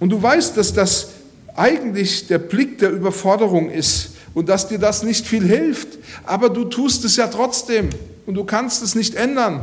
Und 0.00 0.10
du 0.10 0.20
weißt, 0.20 0.56
dass 0.56 0.72
das 0.72 1.10
eigentlich 1.54 2.26
der 2.26 2.38
Blick 2.38 2.78
der 2.78 2.90
Überforderung 2.90 3.70
ist 3.70 4.16
und 4.34 4.48
dass 4.48 4.66
dir 4.66 4.80
das 4.80 5.04
nicht 5.04 5.28
viel 5.28 5.46
hilft. 5.46 5.86
Aber 6.24 6.48
du 6.48 6.64
tust 6.64 7.04
es 7.04 7.14
ja 7.14 7.28
trotzdem 7.28 7.88
und 8.26 8.34
du 8.34 8.42
kannst 8.42 8.82
es 8.82 8.96
nicht 8.96 9.14
ändern. 9.14 9.60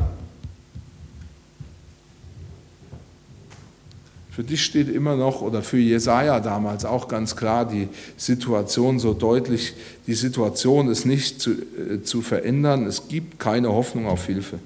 Für 4.36 4.44
dich 4.44 4.66
steht 4.66 4.90
immer 4.90 5.16
noch, 5.16 5.42
oder 5.42 5.62
für 5.62 5.78
Jesaja 5.78 6.40
damals 6.40 6.86
auch 6.86 7.08
ganz 7.08 7.36
klar, 7.36 7.66
die 7.66 7.88
Situation 8.18 8.98
so 8.98 9.14
deutlich, 9.14 9.76
die 10.08 10.16
Situation 10.16 10.90
ist 10.90 11.06
nicht 11.06 11.40
zu, 11.40 11.52
äh, 11.52 12.02
zu 12.02 12.24
verändern, 12.24 12.88
es 12.88 13.08
gibt 13.08 13.38
keine 13.38 13.72
Hoffnung 13.72 14.08
auf 14.08 14.26
Hilfe. 14.26 14.58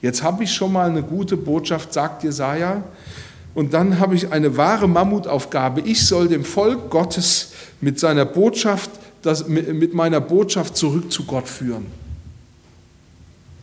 Jetzt 0.00 0.22
habe 0.22 0.44
ich 0.44 0.54
schon 0.54 0.72
mal 0.72 0.88
eine 0.88 1.02
gute 1.02 1.36
Botschaft, 1.36 1.92
sagt 1.92 2.22
Jesaja, 2.22 2.84
und 3.56 3.74
dann 3.74 3.98
habe 3.98 4.14
ich 4.14 4.30
eine 4.30 4.56
wahre 4.56 4.88
Mammutaufgabe. 4.88 5.80
Ich 5.80 6.06
soll 6.06 6.28
dem 6.28 6.44
Volk 6.44 6.88
Gottes 6.90 7.52
mit 7.80 7.98
seiner 7.98 8.24
Botschaft, 8.24 8.90
das, 9.22 9.48
mit 9.48 9.92
meiner 9.92 10.20
Botschaft 10.20 10.76
zurück 10.76 11.10
zu 11.10 11.24
Gott 11.24 11.48
führen. 11.48 11.86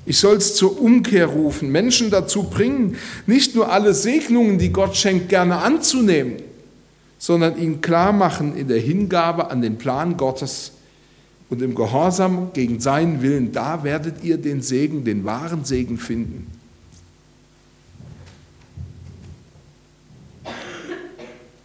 Ich 0.05 0.17
soll 0.17 0.37
es 0.37 0.55
zur 0.55 0.81
Umkehr 0.81 1.27
rufen, 1.27 1.71
Menschen 1.71 2.09
dazu 2.09 2.43
bringen, 2.43 2.97
nicht 3.27 3.55
nur 3.55 3.71
alle 3.71 3.93
Segnungen, 3.93 4.57
die 4.57 4.71
Gott 4.71 4.95
schenkt, 4.95 5.29
gerne 5.29 5.57
anzunehmen, 5.57 6.37
sondern 7.19 7.57
ihnen 7.57 7.81
klar 7.81 8.11
machen 8.11 8.57
in 8.57 8.67
der 8.67 8.79
Hingabe 8.79 9.51
an 9.51 9.61
den 9.61 9.77
Plan 9.77 10.17
Gottes 10.17 10.71
und 11.49 11.61
im 11.61 11.75
Gehorsam 11.75 12.51
gegen 12.53 12.79
seinen 12.79 13.21
Willen, 13.21 13.51
da 13.51 13.83
werdet 13.83 14.23
ihr 14.23 14.37
den 14.37 14.61
Segen, 14.61 15.03
den 15.03 15.23
wahren 15.23 15.65
Segen 15.65 15.97
finden. 15.97 16.47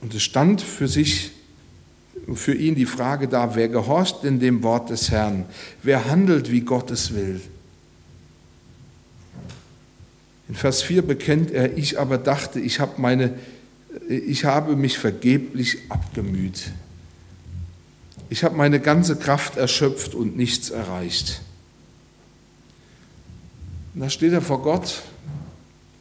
Und 0.02 0.14
es 0.14 0.22
stand 0.22 0.60
für 0.60 0.88
sich, 0.88 1.32
für 2.34 2.54
ihn 2.54 2.74
die 2.74 2.86
Frage 2.86 3.28
da, 3.28 3.54
wer 3.54 3.68
gehorcht 3.68 4.24
denn 4.24 4.40
dem 4.40 4.62
Wort 4.62 4.90
des 4.90 5.10
Herrn? 5.10 5.46
Wer 5.82 6.10
handelt, 6.10 6.50
wie 6.50 6.60
Gott 6.60 6.90
es 6.90 7.14
will? 7.14 7.40
In 10.48 10.54
Vers 10.54 10.82
4 10.82 11.02
bekennt 11.02 11.50
er, 11.50 11.76
ich 11.76 11.98
aber 11.98 12.18
dachte, 12.18 12.60
ich, 12.60 12.78
hab 12.80 12.98
meine, 12.98 13.34
ich 14.08 14.44
habe 14.44 14.76
mich 14.76 14.98
vergeblich 14.98 15.78
abgemüht. 15.88 16.70
Ich 18.28 18.44
habe 18.44 18.56
meine 18.56 18.80
ganze 18.80 19.16
Kraft 19.16 19.56
erschöpft 19.56 20.14
und 20.14 20.36
nichts 20.36 20.70
erreicht. 20.70 21.40
Und 23.94 24.00
da 24.02 24.10
steht 24.10 24.32
er 24.32 24.42
vor 24.42 24.62
Gott. 24.62 25.02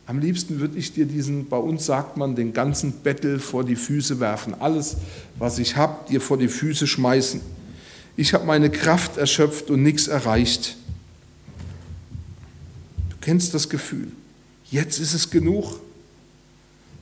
Am 0.08 0.19
liebsten 0.19 0.60
würde 0.60 0.78
ich 0.78 0.93
dir 0.93 1.06
diesen, 1.06 1.48
bei 1.48 1.58
uns 1.58 1.86
sagt 1.86 2.17
man, 2.17 2.36
den 2.36 2.54
ganzen 2.54 2.91
Bettel 2.91 3.39
vor 3.39 3.63
die 3.63 3.76
Füße 3.76 4.19
werfen. 4.19 4.54
Alles, 4.60 4.98
was 5.39 5.58
ich 5.58 5.76
habe, 5.76 6.08
dir 6.10 6.22
vor 6.22 6.38
die 6.38 6.48
Füße 6.48 6.86
schmeißen. 6.86 7.41
Ich 8.15 8.34
habe 8.34 8.46
meine 8.46 8.69
Kraft 8.69 9.17
erschöpft 9.17 9.72
und 9.72 9.82
nichts 9.82 10.08
erreicht. 10.08 10.78
Du 13.10 13.15
kennst 13.22 13.54
das 13.56 13.69
Gefühl. 13.69 14.12
Jetzt 14.71 14.99
ist 14.99 15.13
es 15.13 15.30
genug. 15.30 15.80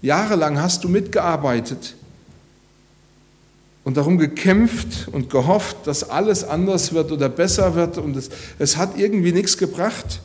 Jahrelang 0.02 0.62
hast 0.62 0.84
du 0.84 0.90
mitgearbeitet 0.90 1.96
und 3.84 3.98
darum 3.98 4.18
gekämpft 4.18 5.08
und 5.12 5.30
gehofft, 5.30 5.78
dass 5.86 6.10
alles 6.10 6.44
anders 6.44 6.94
wird 6.94 7.12
oder 7.12 7.30
besser 7.30 7.76
wird 7.76 7.98
und 7.98 8.16
es, 8.16 8.30
es 8.60 8.78
hat 8.78 8.98
irgendwie 8.98 9.32
nichts 9.32 9.58
gebracht. 9.58 10.22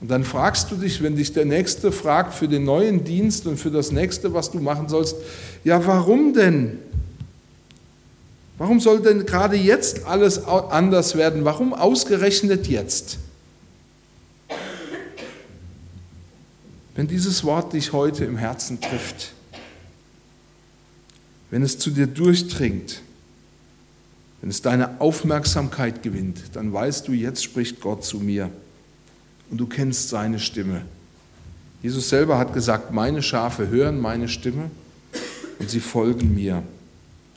Und 0.00 0.10
dann 0.10 0.24
fragst 0.24 0.70
du 0.70 0.76
dich, 0.76 1.02
wenn 1.02 1.14
dich 1.14 1.32
der 1.32 1.44
Nächste 1.44 1.92
fragt 1.92 2.34
für 2.34 2.48
den 2.48 2.64
neuen 2.64 3.04
Dienst 3.04 3.46
und 3.46 3.56
für 3.56 3.70
das 3.70 3.92
Nächste, 3.92 4.34
was 4.34 4.50
du 4.50 4.58
machen 4.58 4.88
sollst, 4.88 5.16
ja, 5.62 5.86
warum 5.86 6.34
denn? 6.34 6.78
Warum 8.58 8.80
soll 8.80 9.00
denn 9.00 9.24
gerade 9.26 9.56
jetzt 9.56 10.04
alles 10.04 10.44
anders 10.44 11.16
werden? 11.16 11.44
Warum 11.44 11.72
ausgerechnet 11.72 12.66
jetzt? 12.66 13.18
Wenn 16.94 17.06
dieses 17.06 17.44
Wort 17.44 17.72
dich 17.72 17.92
heute 17.92 18.24
im 18.24 18.36
Herzen 18.36 18.80
trifft, 18.80 19.32
wenn 21.50 21.62
es 21.62 21.78
zu 21.78 21.90
dir 21.90 22.06
durchdringt, 22.06 23.02
wenn 24.40 24.50
es 24.50 24.62
deine 24.62 25.00
Aufmerksamkeit 25.00 26.02
gewinnt, 26.02 26.42
dann 26.54 26.72
weißt 26.72 27.06
du, 27.06 27.12
jetzt 27.12 27.44
spricht 27.44 27.80
Gott 27.80 28.04
zu 28.04 28.18
mir 28.18 28.50
und 29.50 29.58
du 29.58 29.66
kennst 29.66 30.08
seine 30.08 30.38
Stimme. 30.38 30.82
Jesus 31.82 32.08
selber 32.08 32.38
hat 32.38 32.52
gesagt, 32.54 32.92
meine 32.92 33.22
Schafe 33.22 33.68
hören 33.68 34.00
meine 34.00 34.28
Stimme 34.28 34.70
und 35.58 35.70
sie 35.70 35.80
folgen 35.80 36.34
mir. 36.34 36.62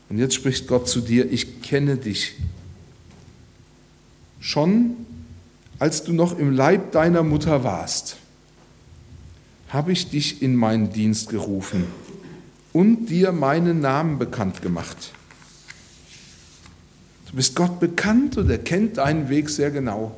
Und 0.10 0.18
jetzt 0.18 0.36
spricht 0.36 0.68
Gott 0.68 0.88
zu 0.88 1.02
dir, 1.02 1.32
ich 1.32 1.62
kenne 1.62 1.98
dich. 1.98 2.36
Schon 4.39 4.96
als 5.80 6.04
du 6.04 6.13
noch 6.13 6.38
im 6.38 6.52
Leib 6.52 6.91
deiner 6.91 7.24
Mutter 7.24 7.63
warst, 7.63 8.18
habe 9.75 9.91
ich 9.91 10.09
dich 10.09 10.41
in 10.41 10.55
meinen 10.55 10.91
Dienst 10.91 11.29
gerufen 11.29 11.83
und 12.71 13.07
dir 13.07 13.31
meinen 13.31 13.81
Namen 13.81 14.17
bekannt 14.17 14.61
gemacht. 14.61 15.11
Du 17.29 17.35
bist 17.35 17.55
Gott 17.55 17.79
bekannt 17.81 18.38
und 18.38 18.49
er 18.49 18.57
kennt 18.57 18.97
deinen 18.97 19.27
Weg 19.27 19.49
sehr 19.49 19.71
genau. 19.71 20.15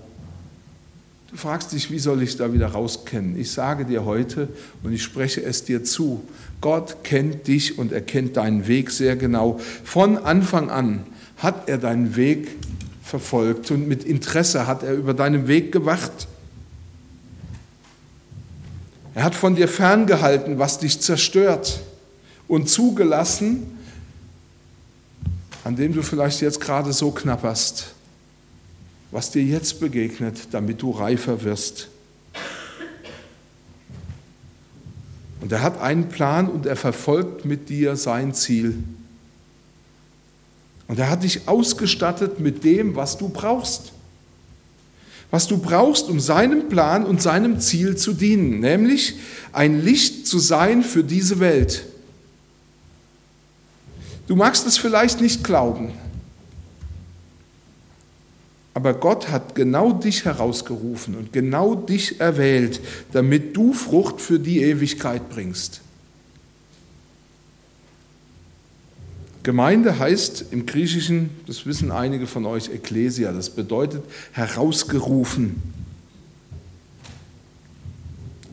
Du 1.31 1.37
fragst 1.37 1.73
dich, 1.73 1.91
wie 1.91 1.99
soll 1.99 2.21
ich 2.21 2.37
da 2.37 2.53
wieder 2.53 2.67
rauskennen? 2.67 3.37
Ich 3.37 3.51
sage 3.51 3.85
dir 3.85 4.05
heute 4.05 4.47
und 4.83 4.93
ich 4.93 5.01
spreche 5.01 5.43
es 5.43 5.65
dir 5.65 5.83
zu. 5.83 6.23
Gott 6.61 7.03
kennt 7.03 7.47
dich 7.47 7.77
und 7.79 7.91
er 7.91 8.01
kennt 8.01 8.37
deinen 8.37 8.67
Weg 8.67 8.91
sehr 8.91 9.15
genau. 9.15 9.59
Von 9.83 10.17
Anfang 10.17 10.69
an 10.69 11.03
hat 11.37 11.67
er 11.67 11.79
deinen 11.79 12.15
Weg 12.15 12.47
verfolgt 13.03 13.71
und 13.71 13.87
mit 13.87 14.03
Interesse 14.03 14.67
hat 14.67 14.83
er 14.83 14.93
über 14.93 15.13
deinen 15.13 15.47
Weg 15.47 15.71
gewacht. 15.71 16.27
Er 19.17 19.23
hat 19.23 19.33
von 19.33 19.55
dir 19.55 19.67
ferngehalten, 19.67 20.59
was 20.59 20.77
dich 20.77 20.99
zerstört 20.99 21.79
und 22.47 22.69
zugelassen, 22.69 23.79
an 25.63 25.75
dem 25.75 25.91
du 25.93 26.03
vielleicht 26.03 26.39
jetzt 26.41 26.61
gerade 26.61 26.93
so 26.93 27.09
knapperst, 27.09 27.95
was 29.09 29.31
dir 29.31 29.41
jetzt 29.41 29.79
begegnet, 29.79 30.49
damit 30.51 30.83
du 30.83 30.91
reifer 30.91 31.41
wirst. 31.41 31.87
Und 35.41 35.51
er 35.51 35.63
hat 35.63 35.81
einen 35.81 36.09
Plan 36.09 36.47
und 36.47 36.67
er 36.67 36.75
verfolgt 36.75 37.43
mit 37.43 37.69
dir 37.69 37.95
sein 37.95 38.35
Ziel. 38.35 38.83
Und 40.87 40.99
er 40.99 41.09
hat 41.09 41.23
dich 41.23 41.47
ausgestattet 41.47 42.39
mit 42.39 42.63
dem, 42.63 42.95
was 42.95 43.17
du 43.17 43.29
brauchst 43.29 43.93
was 45.31 45.47
du 45.47 45.57
brauchst, 45.57 46.09
um 46.09 46.19
seinem 46.19 46.69
Plan 46.69 47.05
und 47.05 47.21
seinem 47.21 47.59
Ziel 47.59 47.97
zu 47.97 48.13
dienen, 48.13 48.59
nämlich 48.59 49.15
ein 49.51 49.83
Licht 49.83 50.27
zu 50.27 50.39
sein 50.39 50.83
für 50.83 51.03
diese 51.03 51.39
Welt. 51.39 51.85
Du 54.27 54.35
magst 54.35 54.67
es 54.67 54.77
vielleicht 54.77 55.21
nicht 55.21 55.43
glauben, 55.43 55.93
aber 58.73 58.93
Gott 58.93 59.29
hat 59.29 59.55
genau 59.55 59.91
dich 59.91 60.25
herausgerufen 60.25 61.15
und 61.15 61.33
genau 61.33 61.75
dich 61.75 62.19
erwählt, 62.19 62.79
damit 63.11 63.57
du 63.57 63.73
Frucht 63.73 64.21
für 64.21 64.39
die 64.39 64.61
Ewigkeit 64.61 65.29
bringst. 65.29 65.81
Gemeinde 69.47 69.97
heißt 69.97 70.47
im 70.51 70.65
Griechischen, 70.65 71.29
das 71.45 71.65
wissen 71.65 71.89
einige 71.89 72.27
von 72.27 72.45
euch, 72.45 72.67
Ekklesia, 72.69 73.31
das 73.31 73.49
bedeutet 73.49 74.03
herausgerufen, 74.33 75.63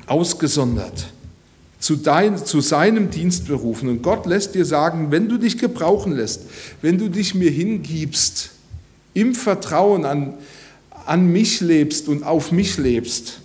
ausgesondert, 0.07 1.09
zu, 1.80 1.96
dein, 1.96 2.38
zu 2.38 2.61
seinem 2.61 3.11
Dienst 3.11 3.48
berufen. 3.48 3.88
Und 3.88 4.02
Gott 4.02 4.24
lässt 4.26 4.54
dir 4.54 4.64
sagen, 4.64 5.11
wenn 5.11 5.28
du 5.28 5.37
dich 5.37 5.59
gebrauchen 5.59 6.12
lässt, 6.12 6.42
wenn 6.80 6.96
du 6.96 7.09
dich 7.09 7.35
mir 7.35 7.50
hingibst, 7.50 8.50
im 9.14 9.35
Vertrauen 9.35 10.04
an, 10.04 10.35
an 11.07 11.26
mich 11.26 11.61
lebst 11.61 12.07
und 12.07 12.22
auf 12.22 12.52
mich 12.52 12.78
lebst, 12.78 13.40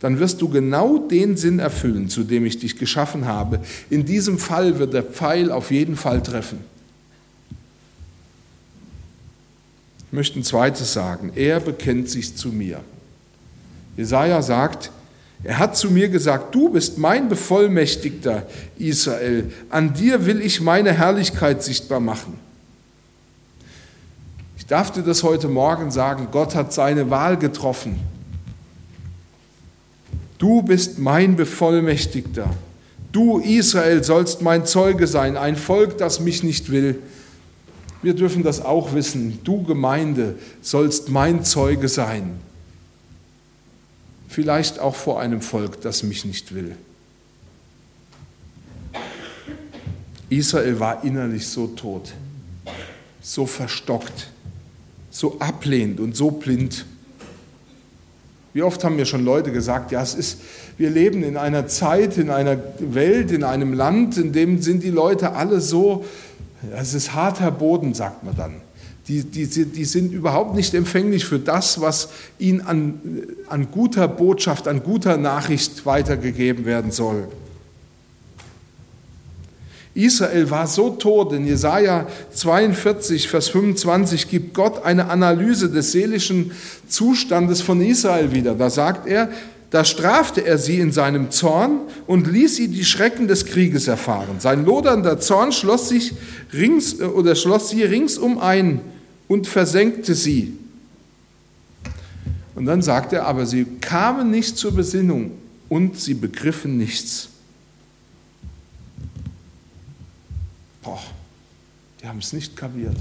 dann 0.00 0.18
wirst 0.18 0.40
du 0.40 0.48
genau 0.48 0.98
den 0.98 1.36
Sinn 1.36 1.58
erfüllen, 1.58 2.08
zu 2.08 2.22
dem 2.22 2.46
ich 2.46 2.58
dich 2.58 2.78
geschaffen 2.78 3.26
habe. 3.26 3.60
In 3.90 4.04
diesem 4.04 4.38
Fall 4.38 4.78
wird 4.78 4.94
der 4.94 5.02
Pfeil 5.02 5.50
auf 5.50 5.70
jeden 5.70 5.96
Fall 5.96 6.22
treffen. 6.22 6.60
Ich 10.06 10.12
möchte 10.12 10.38
ein 10.38 10.44
zweites 10.44 10.92
sagen. 10.92 11.32
Er 11.34 11.60
bekennt 11.60 12.08
sich 12.08 12.36
zu 12.36 12.48
mir. 12.48 12.80
Jesaja 13.96 14.40
sagt, 14.40 14.90
er 15.44 15.58
hat 15.58 15.76
zu 15.76 15.90
mir 15.90 16.08
gesagt, 16.08 16.54
du 16.54 16.70
bist 16.70 16.98
mein 16.98 17.28
Bevollmächtigter, 17.28 18.46
Israel. 18.78 19.52
An 19.70 19.92
dir 19.94 20.26
will 20.26 20.40
ich 20.40 20.60
meine 20.60 20.92
Herrlichkeit 20.92 21.62
sichtbar 21.62 22.00
machen. 22.00 22.34
Ich 24.56 24.66
darf 24.66 24.90
dir 24.90 25.02
das 25.02 25.22
heute 25.22 25.48
Morgen 25.48 25.90
sagen, 25.90 26.28
Gott 26.32 26.54
hat 26.54 26.72
seine 26.72 27.10
Wahl 27.10 27.36
getroffen. 27.36 28.00
Du 30.38 30.62
bist 30.62 30.98
mein 30.98 31.36
Bevollmächtigter. 31.36 32.54
Du, 33.10 33.38
Israel, 33.38 34.04
sollst 34.04 34.42
mein 34.42 34.64
Zeuge 34.64 35.06
sein, 35.06 35.36
ein 35.36 35.56
Volk, 35.56 35.98
das 35.98 36.20
mich 36.20 36.42
nicht 36.42 36.70
will. 36.70 37.00
Wir 38.02 38.14
dürfen 38.14 38.44
das 38.44 38.60
auch 38.60 38.94
wissen. 38.94 39.40
Du, 39.42 39.64
Gemeinde, 39.64 40.36
sollst 40.62 41.08
mein 41.08 41.44
Zeuge 41.44 41.88
sein. 41.88 42.38
Vielleicht 44.28 44.78
auch 44.78 44.94
vor 44.94 45.20
einem 45.20 45.40
Volk, 45.40 45.80
das 45.80 46.02
mich 46.04 46.24
nicht 46.24 46.54
will. 46.54 46.76
Israel 50.30 50.78
war 50.78 51.02
innerlich 51.04 51.48
so 51.48 51.68
tot, 51.68 52.12
so 53.22 53.46
verstockt, 53.46 54.28
so 55.10 55.38
ablehnend 55.40 56.00
und 56.00 56.14
so 56.14 56.30
blind. 56.30 56.84
Wie 58.58 58.64
oft 58.64 58.82
haben 58.82 58.96
mir 58.96 59.06
schon 59.06 59.24
Leute 59.24 59.52
gesagt, 59.52 59.92
ja, 59.92 60.02
es 60.02 60.16
ist, 60.16 60.40
wir 60.78 60.90
leben 60.90 61.22
in 61.22 61.36
einer 61.36 61.68
Zeit, 61.68 62.18
in 62.18 62.28
einer 62.28 62.58
Welt, 62.80 63.30
in 63.30 63.44
einem 63.44 63.72
Land, 63.72 64.18
in 64.18 64.32
dem 64.32 64.60
sind 64.60 64.82
die 64.82 64.90
Leute 64.90 65.36
alle 65.36 65.60
so, 65.60 66.04
es 66.76 66.92
ist 66.92 67.14
harter 67.14 67.52
Boden, 67.52 67.94
sagt 67.94 68.24
man 68.24 68.34
dann. 68.34 68.54
Die, 69.06 69.22
die, 69.22 69.46
die 69.46 69.84
sind 69.84 70.12
überhaupt 70.12 70.56
nicht 70.56 70.74
empfänglich 70.74 71.24
für 71.24 71.38
das, 71.38 71.80
was 71.80 72.08
ihnen 72.40 72.62
an, 72.62 73.00
an 73.48 73.68
guter 73.70 74.08
Botschaft, 74.08 74.66
an 74.66 74.82
guter 74.82 75.18
Nachricht 75.18 75.86
weitergegeben 75.86 76.64
werden 76.64 76.90
soll. 76.90 77.28
Israel 79.98 80.48
war 80.50 80.66
so 80.66 80.90
tot. 80.90 81.32
In 81.32 81.46
Jesaja 81.46 82.06
42, 82.32 83.28
Vers 83.28 83.48
25 83.48 84.28
gibt 84.28 84.54
Gott 84.54 84.84
eine 84.84 85.08
Analyse 85.08 85.70
des 85.70 85.92
seelischen 85.92 86.52
Zustandes 86.88 87.60
von 87.60 87.80
Israel 87.80 88.32
wieder. 88.32 88.54
Da 88.54 88.70
sagt 88.70 89.08
er, 89.08 89.28
da 89.70 89.84
strafte 89.84 90.46
er 90.46 90.56
sie 90.56 90.80
in 90.80 90.92
seinem 90.92 91.30
Zorn 91.30 91.80
und 92.06 92.26
ließ 92.26 92.56
sie 92.56 92.68
die 92.68 92.84
Schrecken 92.84 93.28
des 93.28 93.44
Krieges 93.44 93.86
erfahren. 93.86 94.36
Sein 94.38 94.64
lodernder 94.64 95.20
Zorn 95.20 95.52
schloss 95.52 95.90
sich 95.90 96.14
rings 96.54 97.00
oder 97.00 97.34
schloss 97.34 97.70
sie 97.70 97.82
ringsum 97.82 98.38
ein 98.38 98.80
und 99.26 99.46
versenkte 99.46 100.14
sie. 100.14 100.54
Und 102.54 102.64
dann 102.64 102.82
sagt 102.82 103.12
er, 103.12 103.26
aber 103.26 103.46
sie 103.46 103.66
kamen 103.80 104.30
nicht 104.30 104.56
zur 104.56 104.72
Besinnung 104.72 105.32
und 105.68 106.00
sie 106.00 106.14
begriffen 106.14 106.78
nichts. 106.78 107.28
Boah, 110.88 110.98
die 112.00 112.06
haben 112.06 112.20
es 112.20 112.32
nicht 112.32 112.56
kapiert. 112.56 112.96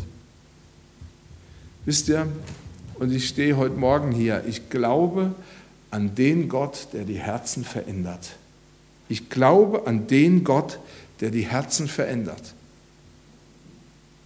Wisst 1.85 2.09
ihr, 2.09 2.27
und 2.95 3.13
ich 3.13 3.29
stehe 3.29 3.55
heute 3.55 3.75
Morgen 3.75 4.11
hier, 4.11 4.43
ich 4.45 4.69
glaube 4.69 5.33
an 5.89 6.13
den 6.13 6.49
Gott, 6.49 6.89
der 6.91 7.05
die 7.05 7.17
Herzen 7.17 7.63
verändert. 7.63 8.31
Ich 9.07 9.29
glaube 9.29 9.87
an 9.87 10.05
den 10.07 10.43
Gott, 10.43 10.79
der 11.21 11.31
die 11.31 11.47
Herzen 11.47 11.87
verändert. 11.87 12.53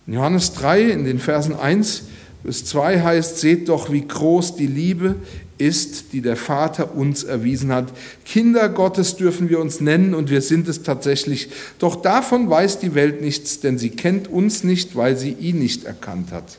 In 0.08 0.14
Johannes 0.14 0.54
3, 0.54 0.82
in 0.82 1.06
den 1.06 1.20
Versen 1.20 1.56
1 1.56 2.06
bis 2.42 2.66
2 2.66 3.04
heißt, 3.04 3.38
seht 3.38 3.70
doch, 3.70 3.92
wie 3.92 4.08
groß 4.08 4.56
die 4.56 4.66
Liebe 4.66 5.18
ist, 5.62 6.14
die 6.14 6.22
der 6.22 6.36
Vater 6.36 6.96
uns 6.96 7.24
erwiesen 7.24 7.72
hat. 7.72 7.94
Kinder 8.26 8.68
Gottes 8.70 9.16
dürfen 9.16 9.50
wir 9.50 9.60
uns 9.60 9.80
nennen 9.80 10.14
und 10.14 10.30
wir 10.30 10.42
sind 10.42 10.68
es 10.68 10.84
tatsächlich. 10.84 11.50
Doch 11.80 12.02
davon 12.02 12.50
weiß 12.50 12.80
die 12.80 12.96
Welt 12.96 13.22
nichts, 13.22 13.60
denn 13.60 13.78
sie 13.78 13.92
kennt 13.92 14.28
uns 14.28 14.64
nicht, 14.64 14.96
weil 14.96 15.18
sie 15.18 15.32
ihn 15.32 15.60
nicht 15.60 15.84
erkannt 15.84 16.32
hat. 16.32 16.58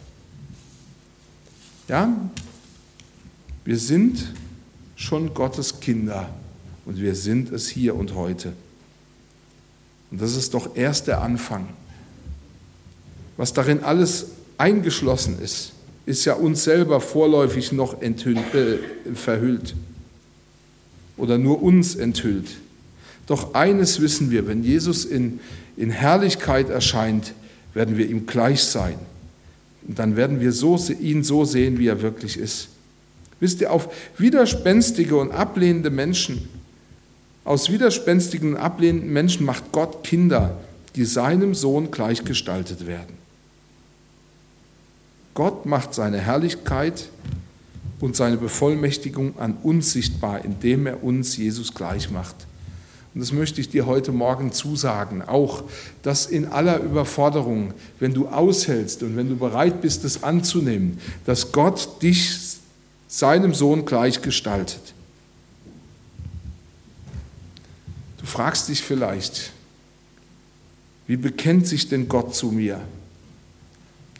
Ja, 1.88 2.16
wir 3.64 3.78
sind 3.78 4.32
schon 4.96 5.34
Gottes 5.34 5.80
Kinder 5.80 6.30
und 6.84 7.00
wir 7.00 7.14
sind 7.14 7.52
es 7.52 7.68
hier 7.68 7.96
und 7.96 8.14
heute. 8.14 8.52
Und 10.10 10.20
das 10.20 10.36
ist 10.36 10.54
doch 10.54 10.76
erst 10.76 11.08
der 11.08 11.22
Anfang. 11.22 11.68
Was 13.36 13.52
darin 13.52 13.82
alles 13.82 14.26
eingeschlossen 14.58 15.40
ist, 15.40 15.72
ist 16.06 16.24
ja 16.24 16.34
uns 16.34 16.64
selber 16.64 17.00
vorläufig 17.00 17.72
noch 17.72 18.00
enthüllt, 18.02 18.54
äh, 18.54 18.78
verhüllt 19.14 19.74
oder 21.16 21.38
nur 21.38 21.62
uns 21.62 21.94
enthüllt. 21.94 22.48
Doch 23.26 23.54
eines 23.54 24.00
wissen 24.00 24.30
wir, 24.30 24.46
wenn 24.48 24.64
Jesus 24.64 25.04
in, 25.04 25.40
in 25.76 25.90
Herrlichkeit 25.90 26.70
erscheint, 26.70 27.34
werden 27.74 27.96
wir 27.96 28.08
ihm 28.08 28.26
gleich 28.26 28.64
sein. 28.64 28.96
Und 29.86 29.98
dann 29.98 30.16
werden 30.16 30.40
wir 30.40 30.52
so, 30.52 30.78
ihn 31.00 31.22
so 31.24 31.44
sehen, 31.44 31.78
wie 31.78 31.86
er 31.86 32.02
wirklich 32.02 32.36
ist. 32.36 32.68
Wisst 33.40 33.60
ihr, 33.60 33.72
auf 33.72 33.92
widerspenstige 34.18 35.16
und 35.16 35.32
ablehnende 35.32 35.90
Menschen, 35.90 36.48
aus 37.44 37.70
widerspenstigen 37.70 38.54
und 38.54 38.56
ablehnenden 38.56 39.12
Menschen 39.12 39.44
macht 39.44 39.72
Gott 39.72 40.04
Kinder, 40.04 40.60
die 40.94 41.04
seinem 41.04 41.54
Sohn 41.54 41.90
gleichgestaltet 41.90 42.86
werden. 42.86 43.21
Gott 45.34 45.66
macht 45.66 45.94
seine 45.94 46.18
Herrlichkeit 46.18 47.08
und 48.00 48.16
seine 48.16 48.36
Bevollmächtigung 48.36 49.38
an 49.38 49.56
uns 49.62 49.92
sichtbar, 49.92 50.44
indem 50.44 50.86
er 50.86 51.02
uns 51.02 51.36
Jesus 51.36 51.72
gleich 51.72 52.10
macht. 52.10 52.34
Und 53.14 53.20
das 53.20 53.32
möchte 53.32 53.60
ich 53.60 53.68
dir 53.68 53.86
heute 53.86 54.10
Morgen 54.10 54.52
zusagen, 54.52 55.22
auch 55.22 55.64
dass 56.02 56.26
in 56.26 56.46
aller 56.46 56.80
Überforderung, 56.80 57.74
wenn 57.98 58.14
du 58.14 58.28
aushältst 58.28 59.02
und 59.02 59.16
wenn 59.16 59.28
du 59.28 59.36
bereit 59.36 59.82
bist, 59.82 60.04
es 60.04 60.22
anzunehmen, 60.22 60.98
dass 61.26 61.52
Gott 61.52 62.02
dich 62.02 62.32
seinem 63.08 63.52
Sohn 63.52 63.84
gleich 63.84 64.22
gestaltet. 64.22 64.94
Du 68.18 68.26
fragst 68.26 68.68
dich 68.68 68.82
vielleicht, 68.82 69.52
wie 71.06 71.16
bekennt 71.16 71.66
sich 71.66 71.88
denn 71.88 72.08
Gott 72.08 72.34
zu 72.34 72.50
mir? 72.50 72.80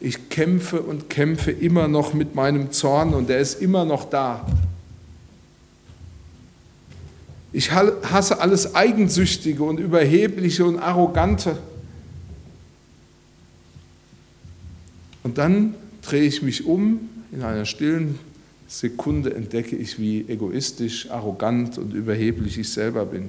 Ich 0.05 0.31
kämpfe 0.31 0.83
und 0.83 1.09
kämpfe 1.09 1.53
immer 1.53 1.87
noch 1.87 2.13
mit 2.13 2.35
meinem 2.35 2.73
Zorn 2.73 3.15
und 3.15 3.31
er 3.31 3.39
ist 3.39 3.63
immer 3.63 3.85
noch 3.85 4.11
da. 4.11 4.45
Ich 7.53 7.71
hasse 7.71 8.41
alles 8.41 8.75
Eigensüchtige 8.75 9.63
und 9.63 9.79
Überhebliche 9.79 10.65
und 10.65 10.81
Arrogante. 10.81 11.57
Und 15.23 15.39
dann 15.39 15.75
drehe 16.03 16.25
ich 16.25 16.43
mich 16.43 16.67
um, 16.67 17.09
in 17.31 17.43
einer 17.43 17.65
stillen 17.65 18.19
Sekunde 18.67 19.33
entdecke 19.33 19.77
ich, 19.77 20.01
wie 20.01 20.29
egoistisch, 20.29 21.13
arrogant 21.13 21.79
und 21.79 21.95
überheblich 21.95 22.59
ich 22.59 22.71
selber 22.71 23.07
bin. 23.07 23.29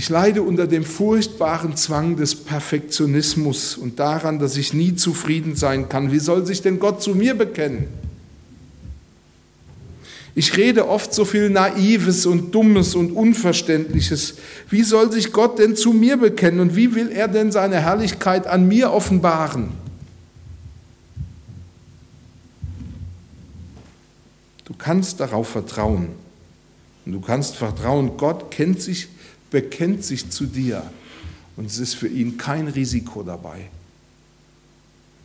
Ich 0.00 0.08
leide 0.08 0.40
unter 0.40 0.66
dem 0.66 0.82
furchtbaren 0.82 1.76
Zwang 1.76 2.16
des 2.16 2.34
Perfektionismus 2.34 3.76
und 3.76 3.98
daran, 3.98 4.38
dass 4.38 4.56
ich 4.56 4.72
nie 4.72 4.94
zufrieden 4.96 5.56
sein 5.56 5.90
kann. 5.90 6.10
Wie 6.10 6.18
soll 6.18 6.46
sich 6.46 6.62
denn 6.62 6.78
Gott 6.78 7.02
zu 7.02 7.14
mir 7.14 7.34
bekennen? 7.34 7.86
Ich 10.34 10.56
rede 10.56 10.88
oft 10.88 11.12
so 11.12 11.26
viel 11.26 11.50
Naives 11.50 12.24
und 12.24 12.54
Dummes 12.54 12.94
und 12.94 13.12
Unverständliches. 13.12 14.36
Wie 14.70 14.84
soll 14.84 15.12
sich 15.12 15.34
Gott 15.34 15.58
denn 15.58 15.76
zu 15.76 15.92
mir 15.92 16.16
bekennen 16.16 16.60
und 16.60 16.76
wie 16.76 16.94
will 16.94 17.10
er 17.10 17.28
denn 17.28 17.52
seine 17.52 17.82
Herrlichkeit 17.82 18.46
an 18.46 18.66
mir 18.68 18.94
offenbaren? 18.94 19.68
Du 24.64 24.72
kannst 24.78 25.20
darauf 25.20 25.50
vertrauen. 25.50 26.08
Und 27.04 27.12
du 27.12 27.20
kannst 27.20 27.56
vertrauen, 27.56 28.16
Gott 28.16 28.50
kennt 28.50 28.80
sich 28.80 29.08
bekennt 29.50 30.04
sich 30.04 30.30
zu 30.30 30.46
dir 30.46 30.82
und 31.56 31.66
es 31.66 31.78
ist 31.78 31.94
für 31.94 32.08
ihn 32.08 32.36
kein 32.36 32.68
Risiko 32.68 33.22
dabei. 33.22 33.68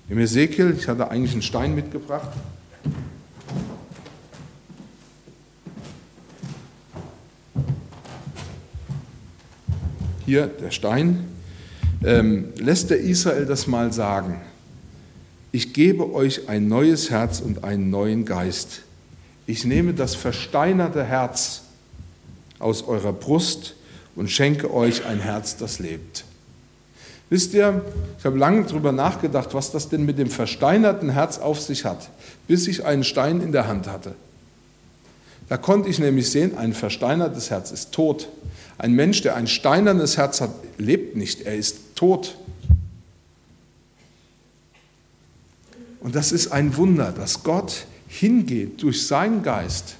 Im 0.09 0.19
Ezekiel, 0.19 0.75
ich 0.77 0.87
hatte 0.87 1.09
eigentlich 1.09 1.33
einen 1.33 1.41
Stein 1.41 1.73
mitgebracht. 1.73 2.29
Hier 10.25 10.47
der 10.47 10.71
Stein. 10.71 11.25
Ähm, 12.03 12.49
lässt 12.57 12.89
der 12.89 12.99
Israel 12.99 13.45
das 13.45 13.67
mal 13.67 13.91
sagen. 13.93 14.41
ich 15.51 15.73
gebe 15.73 16.13
euch 16.13 16.49
ein 16.49 16.67
neues 16.67 17.09
Herz 17.09 17.39
und 17.39 17.63
einen 17.63 17.89
neuen 17.89 18.25
Geist. 18.25 18.81
Ich 19.47 19.63
nehme 19.63 19.93
das 19.93 20.13
versteinerte 20.13 21.03
Herz 21.03 21.61
aus 22.59 22.83
eurer 22.83 23.13
Brust 23.13 23.75
und 24.15 24.31
schenke 24.31 24.73
euch 24.73 25.05
ein 25.05 25.19
Herz, 25.19 25.57
das 25.57 25.79
lebt. 25.79 26.25
Wisst 27.29 27.53
ihr, 27.53 27.83
ich 28.19 28.25
habe 28.25 28.37
lange 28.37 28.63
darüber 28.63 28.91
nachgedacht, 28.91 29.53
was 29.53 29.71
das 29.71 29.89
denn 29.89 30.05
mit 30.05 30.19
dem 30.19 30.29
versteinerten 30.29 31.09
Herz 31.09 31.39
auf 31.39 31.59
sich 31.59 31.83
hat, 31.83 32.09
bis 32.47 32.67
ich 32.67 32.85
einen 32.85 33.03
Stein 33.03 33.41
in 33.41 33.51
der 33.51 33.67
Hand 33.67 33.87
hatte. 33.87 34.13
Da 35.49 35.57
konnte 35.57 35.89
ich 35.89 35.99
nämlich 35.99 36.29
sehen, 36.29 36.57
ein 36.57 36.73
versteinertes 36.73 37.49
Herz 37.49 37.71
ist 37.71 37.91
tot. 37.91 38.29
Ein 38.77 38.93
Mensch, 38.93 39.21
der 39.21 39.35
ein 39.35 39.47
steinernes 39.47 40.17
Herz 40.17 40.41
hat, 40.41 40.51
lebt 40.77 41.15
nicht, 41.15 41.41
er 41.41 41.55
ist 41.55 41.95
tot. 41.95 42.37
Und 45.99 46.15
das 46.15 46.31
ist 46.31 46.51
ein 46.51 46.77
Wunder, 46.77 47.11
dass 47.11 47.43
Gott 47.43 47.85
hingeht 48.07 48.83
durch 48.83 49.07
seinen 49.07 49.41
Geist 49.41 49.95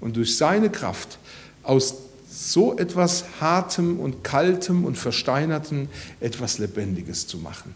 und 0.00 0.16
durch 0.16 0.36
seine 0.36 0.70
Kraft 0.70 1.18
aus 1.64 2.03
so 2.34 2.76
etwas 2.76 3.24
Hartem 3.40 4.00
und 4.00 4.24
Kaltem 4.24 4.84
und 4.84 4.98
Versteinerten 4.98 5.88
etwas 6.20 6.58
Lebendiges 6.58 7.28
zu 7.28 7.38
machen. 7.38 7.74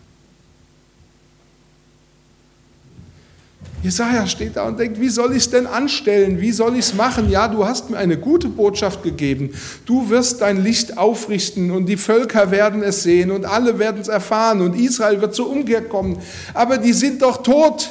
Jesaja 3.82 4.26
steht 4.26 4.56
da 4.56 4.64
und 4.64 4.78
denkt, 4.78 5.00
wie 5.00 5.08
soll 5.08 5.30
ich 5.32 5.38
es 5.38 5.50
denn 5.50 5.68
anstellen? 5.68 6.40
Wie 6.40 6.50
soll 6.50 6.74
ich 6.74 6.80
es 6.80 6.94
machen? 6.94 7.30
Ja, 7.30 7.46
du 7.46 7.64
hast 7.64 7.90
mir 7.90 7.96
eine 7.96 8.18
gute 8.18 8.48
Botschaft 8.48 9.04
gegeben. 9.04 9.50
Du 9.86 10.10
wirst 10.10 10.40
dein 10.40 10.62
Licht 10.62 10.98
aufrichten 10.98 11.70
und 11.70 11.86
die 11.86 11.96
Völker 11.96 12.50
werden 12.50 12.82
es 12.82 13.04
sehen 13.04 13.30
und 13.30 13.44
alle 13.44 13.78
werden 13.78 14.00
es 14.00 14.08
erfahren 14.08 14.60
und 14.62 14.74
Israel 14.74 15.20
wird 15.20 15.34
zur 15.36 15.48
Umkehr 15.48 15.82
kommen. 15.82 16.18
Aber 16.54 16.78
die 16.78 16.92
sind 16.92 17.22
doch 17.22 17.42
tot. 17.42 17.90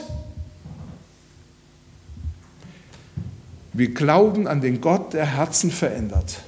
Wir 3.72 3.94
glauben 3.94 4.48
an 4.48 4.60
den 4.60 4.82
Gott, 4.82 5.14
der 5.14 5.26
Herzen 5.26 5.72
verändert, 5.72 6.42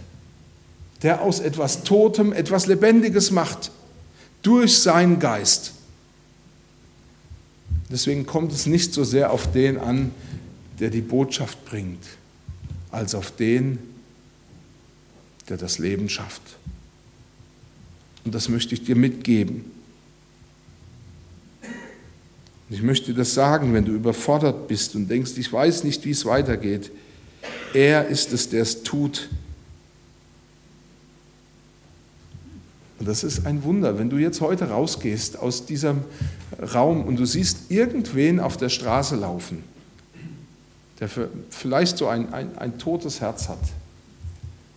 der 1.01 1.21
aus 1.21 1.39
etwas 1.39 1.83
Totem 1.83 2.33
etwas 2.33 2.67
Lebendiges 2.67 3.31
macht, 3.31 3.71
durch 4.41 4.79
seinen 4.79 5.19
Geist. 5.19 5.73
Deswegen 7.89 8.25
kommt 8.25 8.51
es 8.51 8.65
nicht 8.65 8.93
so 8.93 9.03
sehr 9.03 9.31
auf 9.31 9.51
den 9.51 9.77
an, 9.77 10.11
der 10.79 10.89
die 10.89 11.01
Botschaft 11.01 11.65
bringt, 11.65 12.03
als 12.91 13.15
auf 13.15 13.31
den, 13.31 13.79
der 15.49 15.57
das 15.57 15.79
Leben 15.79 16.09
schafft. 16.09 16.41
Und 18.23 18.35
das 18.35 18.49
möchte 18.49 18.73
ich 18.75 18.83
dir 18.83 18.95
mitgeben. 18.95 19.65
Ich 22.69 22.83
möchte 22.83 23.15
das 23.15 23.33
sagen, 23.33 23.73
wenn 23.73 23.85
du 23.85 23.93
überfordert 23.93 24.67
bist 24.67 24.95
und 24.95 25.07
denkst, 25.07 25.31
ich 25.37 25.51
weiß 25.51 25.83
nicht, 25.83 26.05
wie 26.05 26.11
es 26.11 26.25
weitergeht. 26.25 26.91
Er 27.73 28.07
ist 28.07 28.31
es, 28.31 28.49
der 28.49 28.61
es 28.61 28.83
tut. 28.83 29.29
Und 32.99 33.07
das 33.07 33.23
ist 33.23 33.45
ein 33.45 33.63
Wunder, 33.63 33.97
wenn 33.97 34.09
du 34.09 34.17
jetzt 34.17 34.41
heute 34.41 34.69
rausgehst 34.69 35.39
aus 35.39 35.65
diesem 35.65 36.01
Raum 36.73 37.05
und 37.05 37.17
du 37.17 37.25
siehst 37.25 37.71
irgendwen 37.71 38.39
auf 38.39 38.57
der 38.57 38.69
Straße 38.69 39.15
laufen, 39.15 39.63
der 40.99 41.09
vielleicht 41.49 41.97
so 41.97 42.07
ein, 42.07 42.33
ein, 42.33 42.57
ein 42.57 42.77
totes 42.77 43.21
Herz 43.21 43.47
hat. 43.47 43.59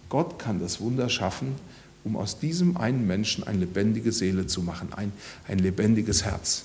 Gott 0.08 0.38
kann 0.38 0.60
das 0.60 0.80
Wunder 0.80 1.08
schaffen, 1.08 1.56
um 2.04 2.16
aus 2.16 2.38
diesem 2.38 2.76
einen 2.76 3.06
Menschen 3.06 3.44
eine 3.44 3.58
lebendige 3.58 4.12
Seele 4.12 4.46
zu 4.46 4.62
machen, 4.62 4.88
ein, 4.94 5.12
ein 5.48 5.58
lebendiges 5.58 6.24
Herz. 6.24 6.64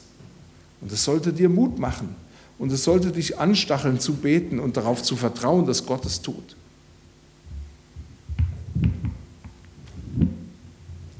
Und 0.81 0.91
das 0.91 1.03
sollte 1.03 1.33
dir 1.33 1.49
Mut 1.49 1.79
machen. 1.79 2.15
Und 2.59 2.71
es 2.71 2.83
sollte 2.83 3.11
dich 3.11 3.39
anstacheln 3.39 3.99
zu 3.99 4.15
beten 4.15 4.59
und 4.59 4.77
darauf 4.77 5.01
zu 5.01 5.15
vertrauen, 5.15 5.65
dass 5.65 5.85
Gott 5.85 6.05
es 6.05 6.21
tut. 6.21 6.55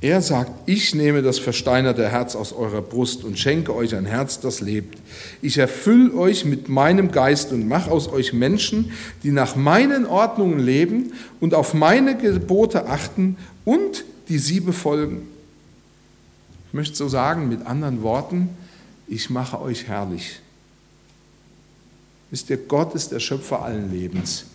Er 0.07 0.21
sagt, 0.21 0.69
ich 0.69 0.95
nehme 0.95 1.21
das 1.21 1.37
versteinerte 1.37 2.07
Herz 2.07 2.37
aus 2.37 2.53
eurer 2.53 2.81
Brust 2.81 3.25
und 3.25 3.37
schenke 3.37 3.75
euch 3.75 3.93
ein 3.93 4.05
Herz, 4.05 4.39
das 4.39 4.61
lebt. 4.61 4.97
Ich 5.41 5.57
erfülle 5.57 6.13
euch 6.13 6.45
mit 6.45 6.69
meinem 6.69 7.11
Geist 7.11 7.51
und 7.51 7.67
mache 7.67 7.91
aus 7.91 8.07
euch 8.07 8.31
Menschen, 8.31 8.93
die 9.23 9.31
nach 9.31 9.57
meinen 9.57 10.05
Ordnungen 10.05 10.59
leben 10.59 11.11
und 11.41 11.53
auf 11.53 11.73
meine 11.73 12.15
Gebote 12.15 12.85
achten 12.85 13.35
und 13.65 14.05
die 14.29 14.37
sie 14.37 14.61
befolgen. 14.61 15.27
Ich 16.69 16.73
möchte 16.73 16.95
so 16.95 17.09
sagen, 17.09 17.49
mit 17.49 17.65
anderen 17.65 18.01
Worten, 18.01 18.47
ich 19.09 19.29
mache 19.29 19.59
euch 19.59 19.89
herrlich. 19.89 20.39
Wisst 22.31 22.49
ihr, 22.49 22.55
Gott 22.55 22.95
ist 22.95 23.11
der 23.11 23.19
Schöpfer 23.19 23.61
allen 23.61 23.91
Lebens. 23.91 24.45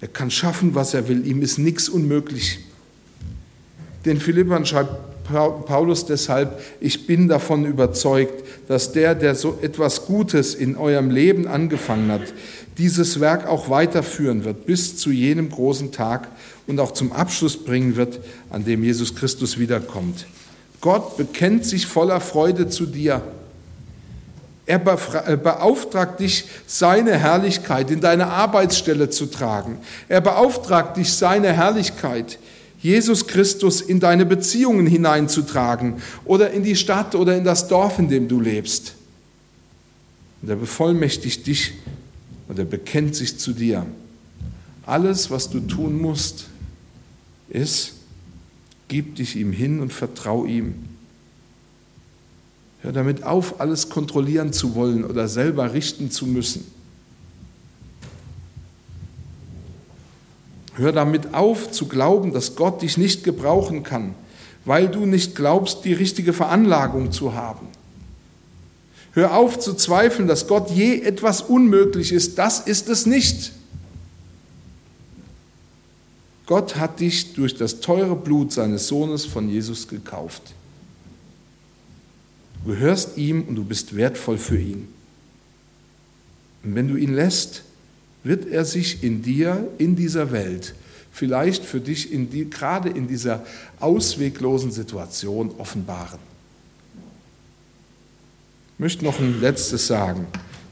Er 0.00 0.08
kann 0.08 0.30
schaffen, 0.30 0.74
was 0.74 0.94
er 0.94 1.06
will. 1.06 1.26
Ihm 1.26 1.42
ist 1.42 1.58
nichts 1.58 1.90
unmöglich. 1.90 2.60
Den 4.04 4.20
Philippern 4.20 4.64
schreibt 4.66 4.90
Paulus 5.24 6.06
deshalb, 6.06 6.60
ich 6.80 7.06
bin 7.06 7.28
davon 7.28 7.64
überzeugt, 7.64 8.44
dass 8.66 8.92
der, 8.92 9.14
der 9.14 9.34
so 9.34 9.58
etwas 9.62 10.06
Gutes 10.06 10.54
in 10.54 10.76
eurem 10.76 11.10
Leben 11.10 11.46
angefangen 11.46 12.10
hat, 12.10 12.22
dieses 12.78 13.20
Werk 13.20 13.46
auch 13.46 13.68
weiterführen 13.70 14.44
wird 14.44 14.66
bis 14.66 14.96
zu 14.96 15.10
jenem 15.10 15.50
großen 15.50 15.92
Tag 15.92 16.28
und 16.66 16.80
auch 16.80 16.92
zum 16.92 17.12
Abschluss 17.12 17.62
bringen 17.62 17.96
wird, 17.96 18.18
an 18.48 18.64
dem 18.64 18.82
Jesus 18.82 19.14
Christus 19.14 19.58
wiederkommt. 19.58 20.26
Gott 20.80 21.16
bekennt 21.16 21.64
sich 21.64 21.86
voller 21.86 22.20
Freude 22.20 22.68
zu 22.68 22.86
dir 22.86 23.22
er 24.70 24.80
äh, 25.26 25.36
beauftragt 25.36 26.20
dich, 26.20 26.44
seine 26.64 27.18
Herrlichkeit 27.18 27.90
in 27.90 28.00
deine 28.00 28.28
Arbeitsstelle 28.28 29.10
zu 29.10 29.26
tragen. 29.26 29.78
Er 30.08 30.20
beauftragt 30.20 30.96
dich, 30.96 31.12
seine 31.12 31.52
Herrlichkeit, 31.52 32.38
Jesus 32.82 33.26
Christus 33.26 33.80
in 33.80 34.00
deine 34.00 34.24
Beziehungen 34.24 34.86
hineinzutragen 34.86 35.96
oder 36.24 36.50
in 36.50 36.62
die 36.62 36.76
Stadt 36.76 37.14
oder 37.14 37.36
in 37.36 37.44
das 37.44 37.68
Dorf, 37.68 37.98
in 37.98 38.08
dem 38.08 38.26
du 38.26 38.40
lebst. 38.40 38.94
Und 40.40 40.48
er 40.48 40.56
bevollmächtigt 40.56 41.46
dich 41.46 41.74
und 42.48 42.58
er 42.58 42.64
bekennt 42.64 43.14
sich 43.14 43.38
zu 43.38 43.52
dir. 43.52 43.84
Alles, 44.86 45.30
was 45.30 45.50
du 45.50 45.60
tun 45.60 46.00
musst, 46.00 46.46
ist, 47.50 47.92
gib 48.88 49.16
dich 49.16 49.36
ihm 49.36 49.52
hin 49.52 49.80
und 49.80 49.92
vertrau 49.92 50.46
ihm. 50.46 50.74
Hör 52.80 52.92
damit 52.92 53.24
auf, 53.24 53.60
alles 53.60 53.90
kontrollieren 53.90 54.54
zu 54.54 54.74
wollen 54.74 55.04
oder 55.04 55.28
selber 55.28 55.74
richten 55.74 56.10
zu 56.10 56.26
müssen. 56.26 56.64
Hör 60.74 60.92
damit 60.92 61.34
auf 61.34 61.70
zu 61.70 61.86
glauben, 61.86 62.32
dass 62.32 62.56
Gott 62.56 62.82
dich 62.82 62.96
nicht 62.96 63.24
gebrauchen 63.24 63.82
kann, 63.82 64.14
weil 64.64 64.88
du 64.88 65.06
nicht 65.06 65.34
glaubst, 65.34 65.84
die 65.84 65.92
richtige 65.92 66.32
Veranlagung 66.32 67.12
zu 67.12 67.34
haben. 67.34 67.68
Hör 69.12 69.36
auf 69.36 69.58
zu 69.58 69.74
zweifeln, 69.74 70.28
dass 70.28 70.46
Gott 70.46 70.70
je 70.70 71.00
etwas 71.00 71.42
unmöglich 71.42 72.12
ist. 72.12 72.38
Das 72.38 72.60
ist 72.60 72.88
es 72.88 73.06
nicht. 73.06 73.52
Gott 76.46 76.76
hat 76.76 77.00
dich 77.00 77.34
durch 77.34 77.56
das 77.56 77.80
teure 77.80 78.16
Blut 78.16 78.52
seines 78.52 78.88
Sohnes 78.88 79.24
von 79.24 79.48
Jesus 79.48 79.88
gekauft. 79.88 80.42
Du 82.62 82.70
gehörst 82.70 83.16
ihm 83.16 83.42
und 83.48 83.56
du 83.56 83.64
bist 83.64 83.96
wertvoll 83.96 84.38
für 84.38 84.58
ihn. 84.58 84.88
Und 86.62 86.74
wenn 86.74 86.88
du 86.88 86.96
ihn 86.96 87.14
lässt, 87.14 87.62
wird 88.22 88.46
er 88.46 88.64
sich 88.64 89.02
in 89.02 89.22
dir, 89.22 89.68
in 89.78 89.96
dieser 89.96 90.32
Welt, 90.32 90.74
vielleicht 91.12 91.64
für 91.64 91.80
dich 91.80 92.12
in 92.12 92.30
die, 92.30 92.48
gerade 92.48 92.88
in 92.88 93.08
dieser 93.08 93.44
ausweglosen 93.80 94.70
Situation 94.70 95.50
offenbaren. 95.58 96.18
Ich 98.74 98.80
möchte 98.80 99.04
noch 99.04 99.18
ein 99.18 99.40
letztes 99.40 99.86
sagen. 99.86 100.26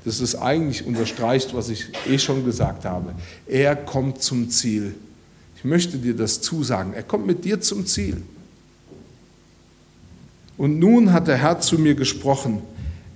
Das 0.05 0.21
ist 0.21 0.37
eigentlich 0.37 0.87
unterstreicht, 0.87 1.55
was 1.55 1.69
ich 1.69 1.91
eh 2.09 2.19
schon 2.19 2.45
gesagt 2.45 2.85
habe. 2.85 3.15
Er 3.47 3.77
kommt 3.77 4.23
zum 4.23 4.49
Ziel. 4.49 4.95
Ich 5.57 5.65
möchte 5.65 5.99
dir 5.99 6.15
das 6.15 6.41
zusagen. 6.41 6.95
Er 6.95 7.03
kommt 7.03 7.27
mit 7.27 7.45
dir 7.45 7.61
zum 7.61 7.85
Ziel. 7.85 8.23
Und 10.57 10.79
nun 10.79 11.13
hat 11.13 11.29
der 11.29 11.37
Herr 11.37 11.61
zu 11.61 11.79
mir 11.79 11.95
gesprochen. 11.95 12.63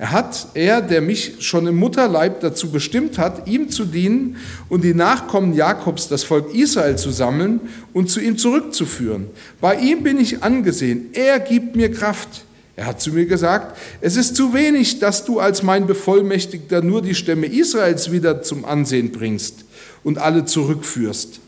Er 0.02 0.10
hat, 0.10 0.48
er, 0.54 0.82
der 0.82 1.00
mich 1.00 1.34
schon 1.46 1.68
im 1.68 1.76
Mutterleib 1.76 2.40
dazu 2.40 2.72
bestimmt 2.72 3.18
hat, 3.18 3.46
ihm 3.46 3.70
zu 3.70 3.84
dienen 3.84 4.36
und 4.68 4.82
die 4.82 4.94
Nachkommen 4.94 5.54
Jakobs, 5.54 6.08
das 6.08 6.24
Volk 6.24 6.52
Israel 6.52 6.98
zu 6.98 7.12
sammeln 7.12 7.60
und 7.92 8.10
zu 8.10 8.18
ihm 8.18 8.36
zurückzuführen. 8.36 9.28
Bei 9.60 9.76
ihm 9.76 10.02
bin 10.02 10.18
ich 10.18 10.42
angesehen. 10.42 11.10
Er 11.12 11.38
gibt 11.38 11.76
mir 11.76 11.92
Kraft. 11.92 12.44
Er 12.74 12.86
hat 12.86 13.00
zu 13.00 13.12
mir 13.12 13.26
gesagt, 13.26 13.78
es 14.00 14.16
ist 14.16 14.34
zu 14.34 14.52
wenig, 14.52 14.98
dass 14.98 15.24
du 15.24 15.38
als 15.38 15.62
mein 15.62 15.86
Bevollmächtigter 15.86 16.82
nur 16.82 17.00
die 17.00 17.14
Stämme 17.14 17.46
Israels 17.46 18.10
wieder 18.10 18.42
zum 18.42 18.64
Ansehen 18.64 19.12
bringst 19.12 19.64
und 20.02 20.18
alle 20.18 20.44
zurückführst, 20.46 21.38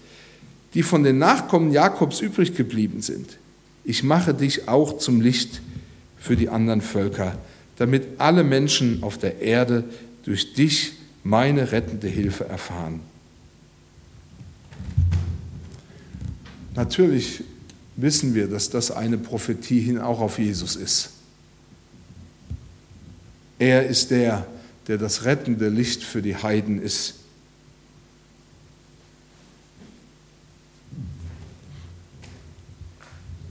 die 0.74 0.84
von 0.84 1.02
den 1.02 1.18
Nachkommen 1.18 1.72
Jakobs 1.72 2.20
übrig 2.20 2.54
geblieben 2.54 3.02
sind. 3.02 3.36
Ich 3.82 4.04
mache 4.04 4.32
dich 4.32 4.68
auch 4.68 4.98
zum 4.98 5.20
Licht 5.20 5.60
für 6.20 6.36
die 6.36 6.50
anderen 6.50 6.82
Völker, 6.82 7.36
damit 7.76 8.04
alle 8.18 8.44
Menschen 8.44 9.02
auf 9.02 9.18
der 9.18 9.40
Erde 9.40 9.84
durch 10.24 10.54
dich 10.54 10.92
meine 11.22 11.72
rettende 11.72 12.08
Hilfe 12.08 12.44
erfahren. 12.44 13.00
Natürlich 16.74 17.42
wissen 17.96 18.34
wir, 18.34 18.48
dass 18.48 18.70
das 18.70 18.90
eine 18.90 19.18
Prophetie 19.18 19.80
hin 19.80 19.98
auch 19.98 20.20
auf 20.20 20.38
Jesus 20.38 20.76
ist. 20.76 21.10
Er 23.58 23.86
ist 23.86 24.10
der, 24.10 24.46
der 24.88 24.98
das 24.98 25.24
rettende 25.24 25.68
Licht 25.68 26.02
für 26.02 26.20
die 26.20 26.36
Heiden 26.36 26.82
ist. 26.82 27.14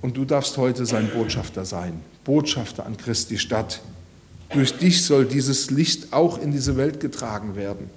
Und 0.02 0.18
du 0.18 0.26
darfst 0.26 0.58
heute 0.58 0.86
sein 0.86 1.10
Botschafter 1.12 1.64
sein, 1.64 2.02
Botschafter 2.26 2.86
an 2.86 2.98
Christi 2.98 3.38
Stadt. 3.38 3.82
Durch 4.54 4.78
dich 4.78 5.04
soll 5.04 5.26
dieses 5.26 5.72
Licht 5.72 6.14
auch 6.14 6.40
in 6.40 6.52
diese 6.52 6.78
Welt 6.78 7.00
getragen 7.00 7.56
werden. 7.56 7.90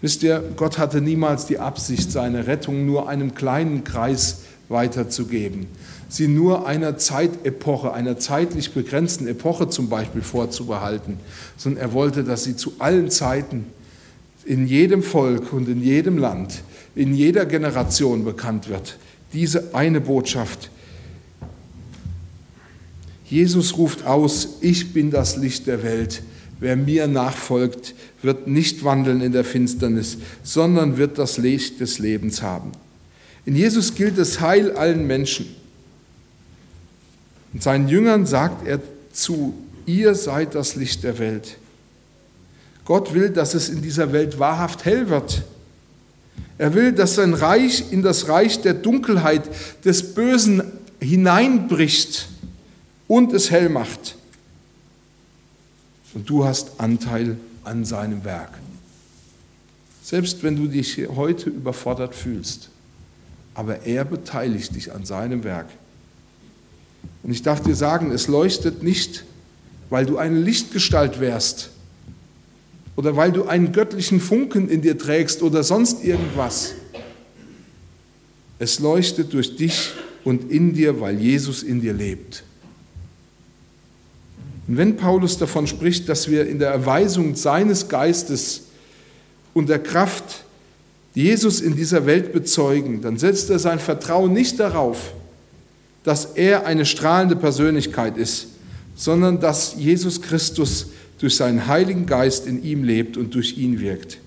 Wisst 0.00 0.22
ihr, 0.22 0.42
Gott 0.56 0.78
hatte 0.78 1.00
niemals 1.00 1.46
die 1.46 1.58
Absicht, 1.58 2.12
seine 2.12 2.46
Rettung 2.46 2.84
nur 2.84 3.08
einem 3.08 3.34
kleinen 3.34 3.84
Kreis 3.84 4.42
weiterzugeben, 4.68 5.66
sie 6.08 6.28
nur 6.28 6.66
einer 6.66 6.98
Zeitepoche, 6.98 7.92
einer 7.92 8.18
zeitlich 8.18 8.72
begrenzten 8.72 9.26
Epoche 9.26 9.68
zum 9.68 9.88
Beispiel 9.88 10.22
vorzubehalten, 10.22 11.18
sondern 11.56 11.82
er 11.82 11.92
wollte, 11.92 12.24
dass 12.24 12.44
sie 12.44 12.56
zu 12.56 12.74
allen 12.80 13.10
Zeiten 13.10 13.66
in 14.44 14.66
jedem 14.66 15.02
Volk 15.02 15.52
und 15.52 15.68
in 15.68 15.82
jedem 15.82 16.18
Land, 16.18 16.62
in 16.94 17.14
jeder 17.14 17.46
Generation 17.46 18.24
bekannt 18.24 18.68
wird 18.68 18.98
diese 19.34 19.74
eine 19.74 20.00
Botschaft. 20.00 20.70
Jesus 23.34 23.76
ruft 23.76 24.06
aus, 24.06 24.58
ich 24.60 24.92
bin 24.92 25.10
das 25.10 25.34
Licht 25.36 25.66
der 25.66 25.82
Welt. 25.82 26.22
Wer 26.60 26.76
mir 26.76 27.08
nachfolgt, 27.08 27.92
wird 28.22 28.46
nicht 28.46 28.84
wandeln 28.84 29.20
in 29.20 29.32
der 29.32 29.42
Finsternis, 29.42 30.18
sondern 30.44 30.98
wird 30.98 31.18
das 31.18 31.36
Licht 31.36 31.80
des 31.80 31.98
Lebens 31.98 32.42
haben. 32.42 32.70
In 33.44 33.56
Jesus 33.56 33.96
gilt 33.96 34.18
das 34.18 34.40
Heil 34.40 34.70
allen 34.70 35.08
Menschen. 35.08 35.46
Und 37.52 37.60
seinen 37.60 37.88
Jüngern 37.88 38.24
sagt 38.24 38.68
er 38.68 38.78
zu, 39.12 39.54
ihr 39.84 40.14
seid 40.14 40.54
das 40.54 40.76
Licht 40.76 41.02
der 41.02 41.18
Welt. 41.18 41.56
Gott 42.84 43.14
will, 43.14 43.30
dass 43.30 43.54
es 43.54 43.68
in 43.68 43.82
dieser 43.82 44.12
Welt 44.12 44.38
wahrhaft 44.38 44.84
hell 44.84 45.08
wird. 45.08 45.42
Er 46.56 46.72
will, 46.74 46.92
dass 46.92 47.16
sein 47.16 47.34
Reich 47.34 47.86
in 47.90 48.02
das 48.02 48.28
Reich 48.28 48.60
der 48.60 48.74
Dunkelheit 48.74 49.42
des 49.84 50.14
Bösen 50.14 50.62
hineinbricht 51.00 52.28
und 53.08 53.32
es 53.32 53.50
hell 53.50 53.68
macht. 53.68 54.16
Und 56.14 56.28
du 56.28 56.44
hast 56.44 56.78
Anteil 56.78 57.36
an 57.64 57.84
seinem 57.84 58.24
Werk. 58.24 58.58
Selbst 60.02 60.42
wenn 60.42 60.56
du 60.56 60.66
dich 60.66 61.08
heute 61.08 61.50
überfordert 61.50 62.14
fühlst, 62.14 62.68
aber 63.54 63.86
er 63.86 64.04
beteiligt 64.04 64.74
dich 64.74 64.92
an 64.92 65.04
seinem 65.04 65.44
Werk. 65.44 65.68
Und 67.22 67.32
ich 67.32 67.42
darf 67.42 67.62
dir 67.62 67.74
sagen, 67.74 68.10
es 68.10 68.28
leuchtet 68.28 68.82
nicht, 68.82 69.24
weil 69.90 70.06
du 70.06 70.18
eine 70.18 70.38
Lichtgestalt 70.38 71.20
wärst, 71.20 71.70
oder 72.96 73.16
weil 73.16 73.32
du 73.32 73.46
einen 73.46 73.72
göttlichen 73.72 74.20
Funken 74.20 74.68
in 74.68 74.82
dir 74.82 74.96
trägst 74.96 75.42
oder 75.42 75.64
sonst 75.64 76.04
irgendwas. 76.04 76.74
Es 78.58 78.78
leuchtet 78.78 79.32
durch 79.32 79.56
dich 79.56 79.92
und 80.22 80.50
in 80.50 80.74
dir, 80.74 81.00
weil 81.00 81.20
Jesus 81.20 81.62
in 81.62 81.80
dir 81.80 81.92
lebt. 81.92 82.44
Und 84.66 84.76
wenn 84.76 84.96
Paulus 84.96 85.38
davon 85.38 85.66
spricht, 85.66 86.08
dass 86.08 86.28
wir 86.30 86.46
in 86.46 86.58
der 86.58 86.70
Erweisung 86.70 87.36
seines 87.36 87.88
Geistes 87.88 88.62
und 89.52 89.68
der 89.68 89.78
Kraft 89.78 90.44
Jesus 91.14 91.60
in 91.60 91.76
dieser 91.76 92.06
Welt 92.06 92.32
bezeugen, 92.32 93.00
dann 93.00 93.18
setzt 93.18 93.50
er 93.50 93.58
sein 93.58 93.78
Vertrauen 93.78 94.32
nicht 94.32 94.58
darauf, 94.58 95.12
dass 96.02 96.26
er 96.34 96.66
eine 96.66 96.84
strahlende 96.84 97.36
Persönlichkeit 97.36 98.16
ist, 98.16 98.48
sondern 98.96 99.40
dass 99.40 99.76
Jesus 99.76 100.20
Christus 100.22 100.88
durch 101.18 101.36
seinen 101.36 101.66
Heiligen 101.66 102.06
Geist 102.06 102.46
in 102.46 102.62
ihm 102.62 102.84
lebt 102.84 103.16
und 103.16 103.34
durch 103.34 103.56
ihn 103.56 103.80
wirkt. 103.80 104.18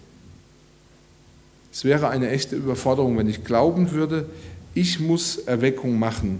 Es 1.71 1.83
wäre 1.83 2.09
eine 2.09 2.29
echte 2.29 2.55
Überforderung, 2.55 3.17
wenn 3.17 3.29
ich 3.29 3.43
glauben 3.43 3.91
würde, 3.91 4.25
ich 4.73 4.99
muss 4.99 5.37
Erweckung 5.37 5.99
machen 5.99 6.39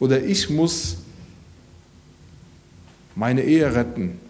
oder 0.00 0.22
ich 0.22 0.50
muss 0.50 0.96
meine 3.14 3.42
Ehe 3.42 3.74
retten. 3.74 4.20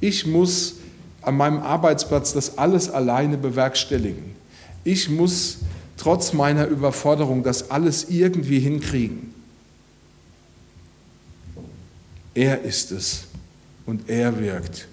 Ich 0.00 0.26
muss 0.26 0.76
an 1.22 1.36
meinem 1.36 1.60
Arbeitsplatz 1.60 2.32
das 2.32 2.58
alles 2.58 2.90
alleine 2.90 3.38
bewerkstelligen. 3.38 4.34
Ich 4.84 5.08
muss 5.08 5.58
trotz 5.96 6.32
meiner 6.32 6.66
Überforderung 6.66 7.42
das 7.42 7.70
alles 7.70 8.10
irgendwie 8.10 8.58
hinkriegen. 8.58 9.32
Er 12.34 12.62
ist 12.62 12.90
es 12.90 13.24
und 13.86 14.08
er 14.08 14.40
wirkt. 14.40 14.88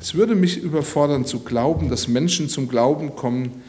Es 0.00 0.14
würde 0.14 0.34
mich 0.34 0.56
überfordern 0.56 1.24
zu 1.26 1.40
glauben, 1.40 1.88
dass 1.88 2.08
Menschen 2.08 2.48
zum 2.48 2.68
Glauben 2.68 3.14
kommen, 3.14 3.62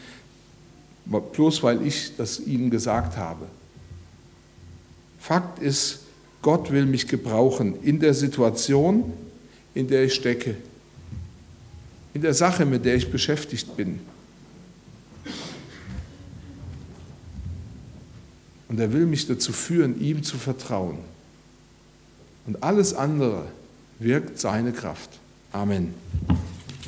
bloß 1.04 1.62
weil 1.62 1.86
ich 1.86 2.16
das 2.16 2.40
ihnen 2.40 2.70
gesagt 2.70 3.16
habe. 3.16 3.46
Fakt 5.18 5.58
ist, 5.60 6.00
Gott 6.44 6.70
will 6.70 6.84
mich 6.84 7.08
gebrauchen 7.08 7.82
in 7.82 8.00
der 8.00 8.12
Situation, 8.12 9.14
in 9.72 9.88
der 9.88 10.04
ich 10.04 10.12
stecke, 10.12 10.56
in 12.12 12.20
der 12.20 12.34
Sache, 12.34 12.66
mit 12.66 12.84
der 12.84 12.96
ich 12.96 13.10
beschäftigt 13.10 13.74
bin. 13.78 13.98
Und 18.68 18.78
er 18.78 18.92
will 18.92 19.06
mich 19.06 19.26
dazu 19.26 19.54
führen, 19.54 19.98
ihm 19.98 20.22
zu 20.22 20.36
vertrauen. 20.36 20.98
Und 22.46 22.62
alles 22.62 22.92
andere 22.92 23.46
wirkt 23.98 24.38
seine 24.38 24.72
Kraft. 24.72 25.18
Amen. 25.50 25.94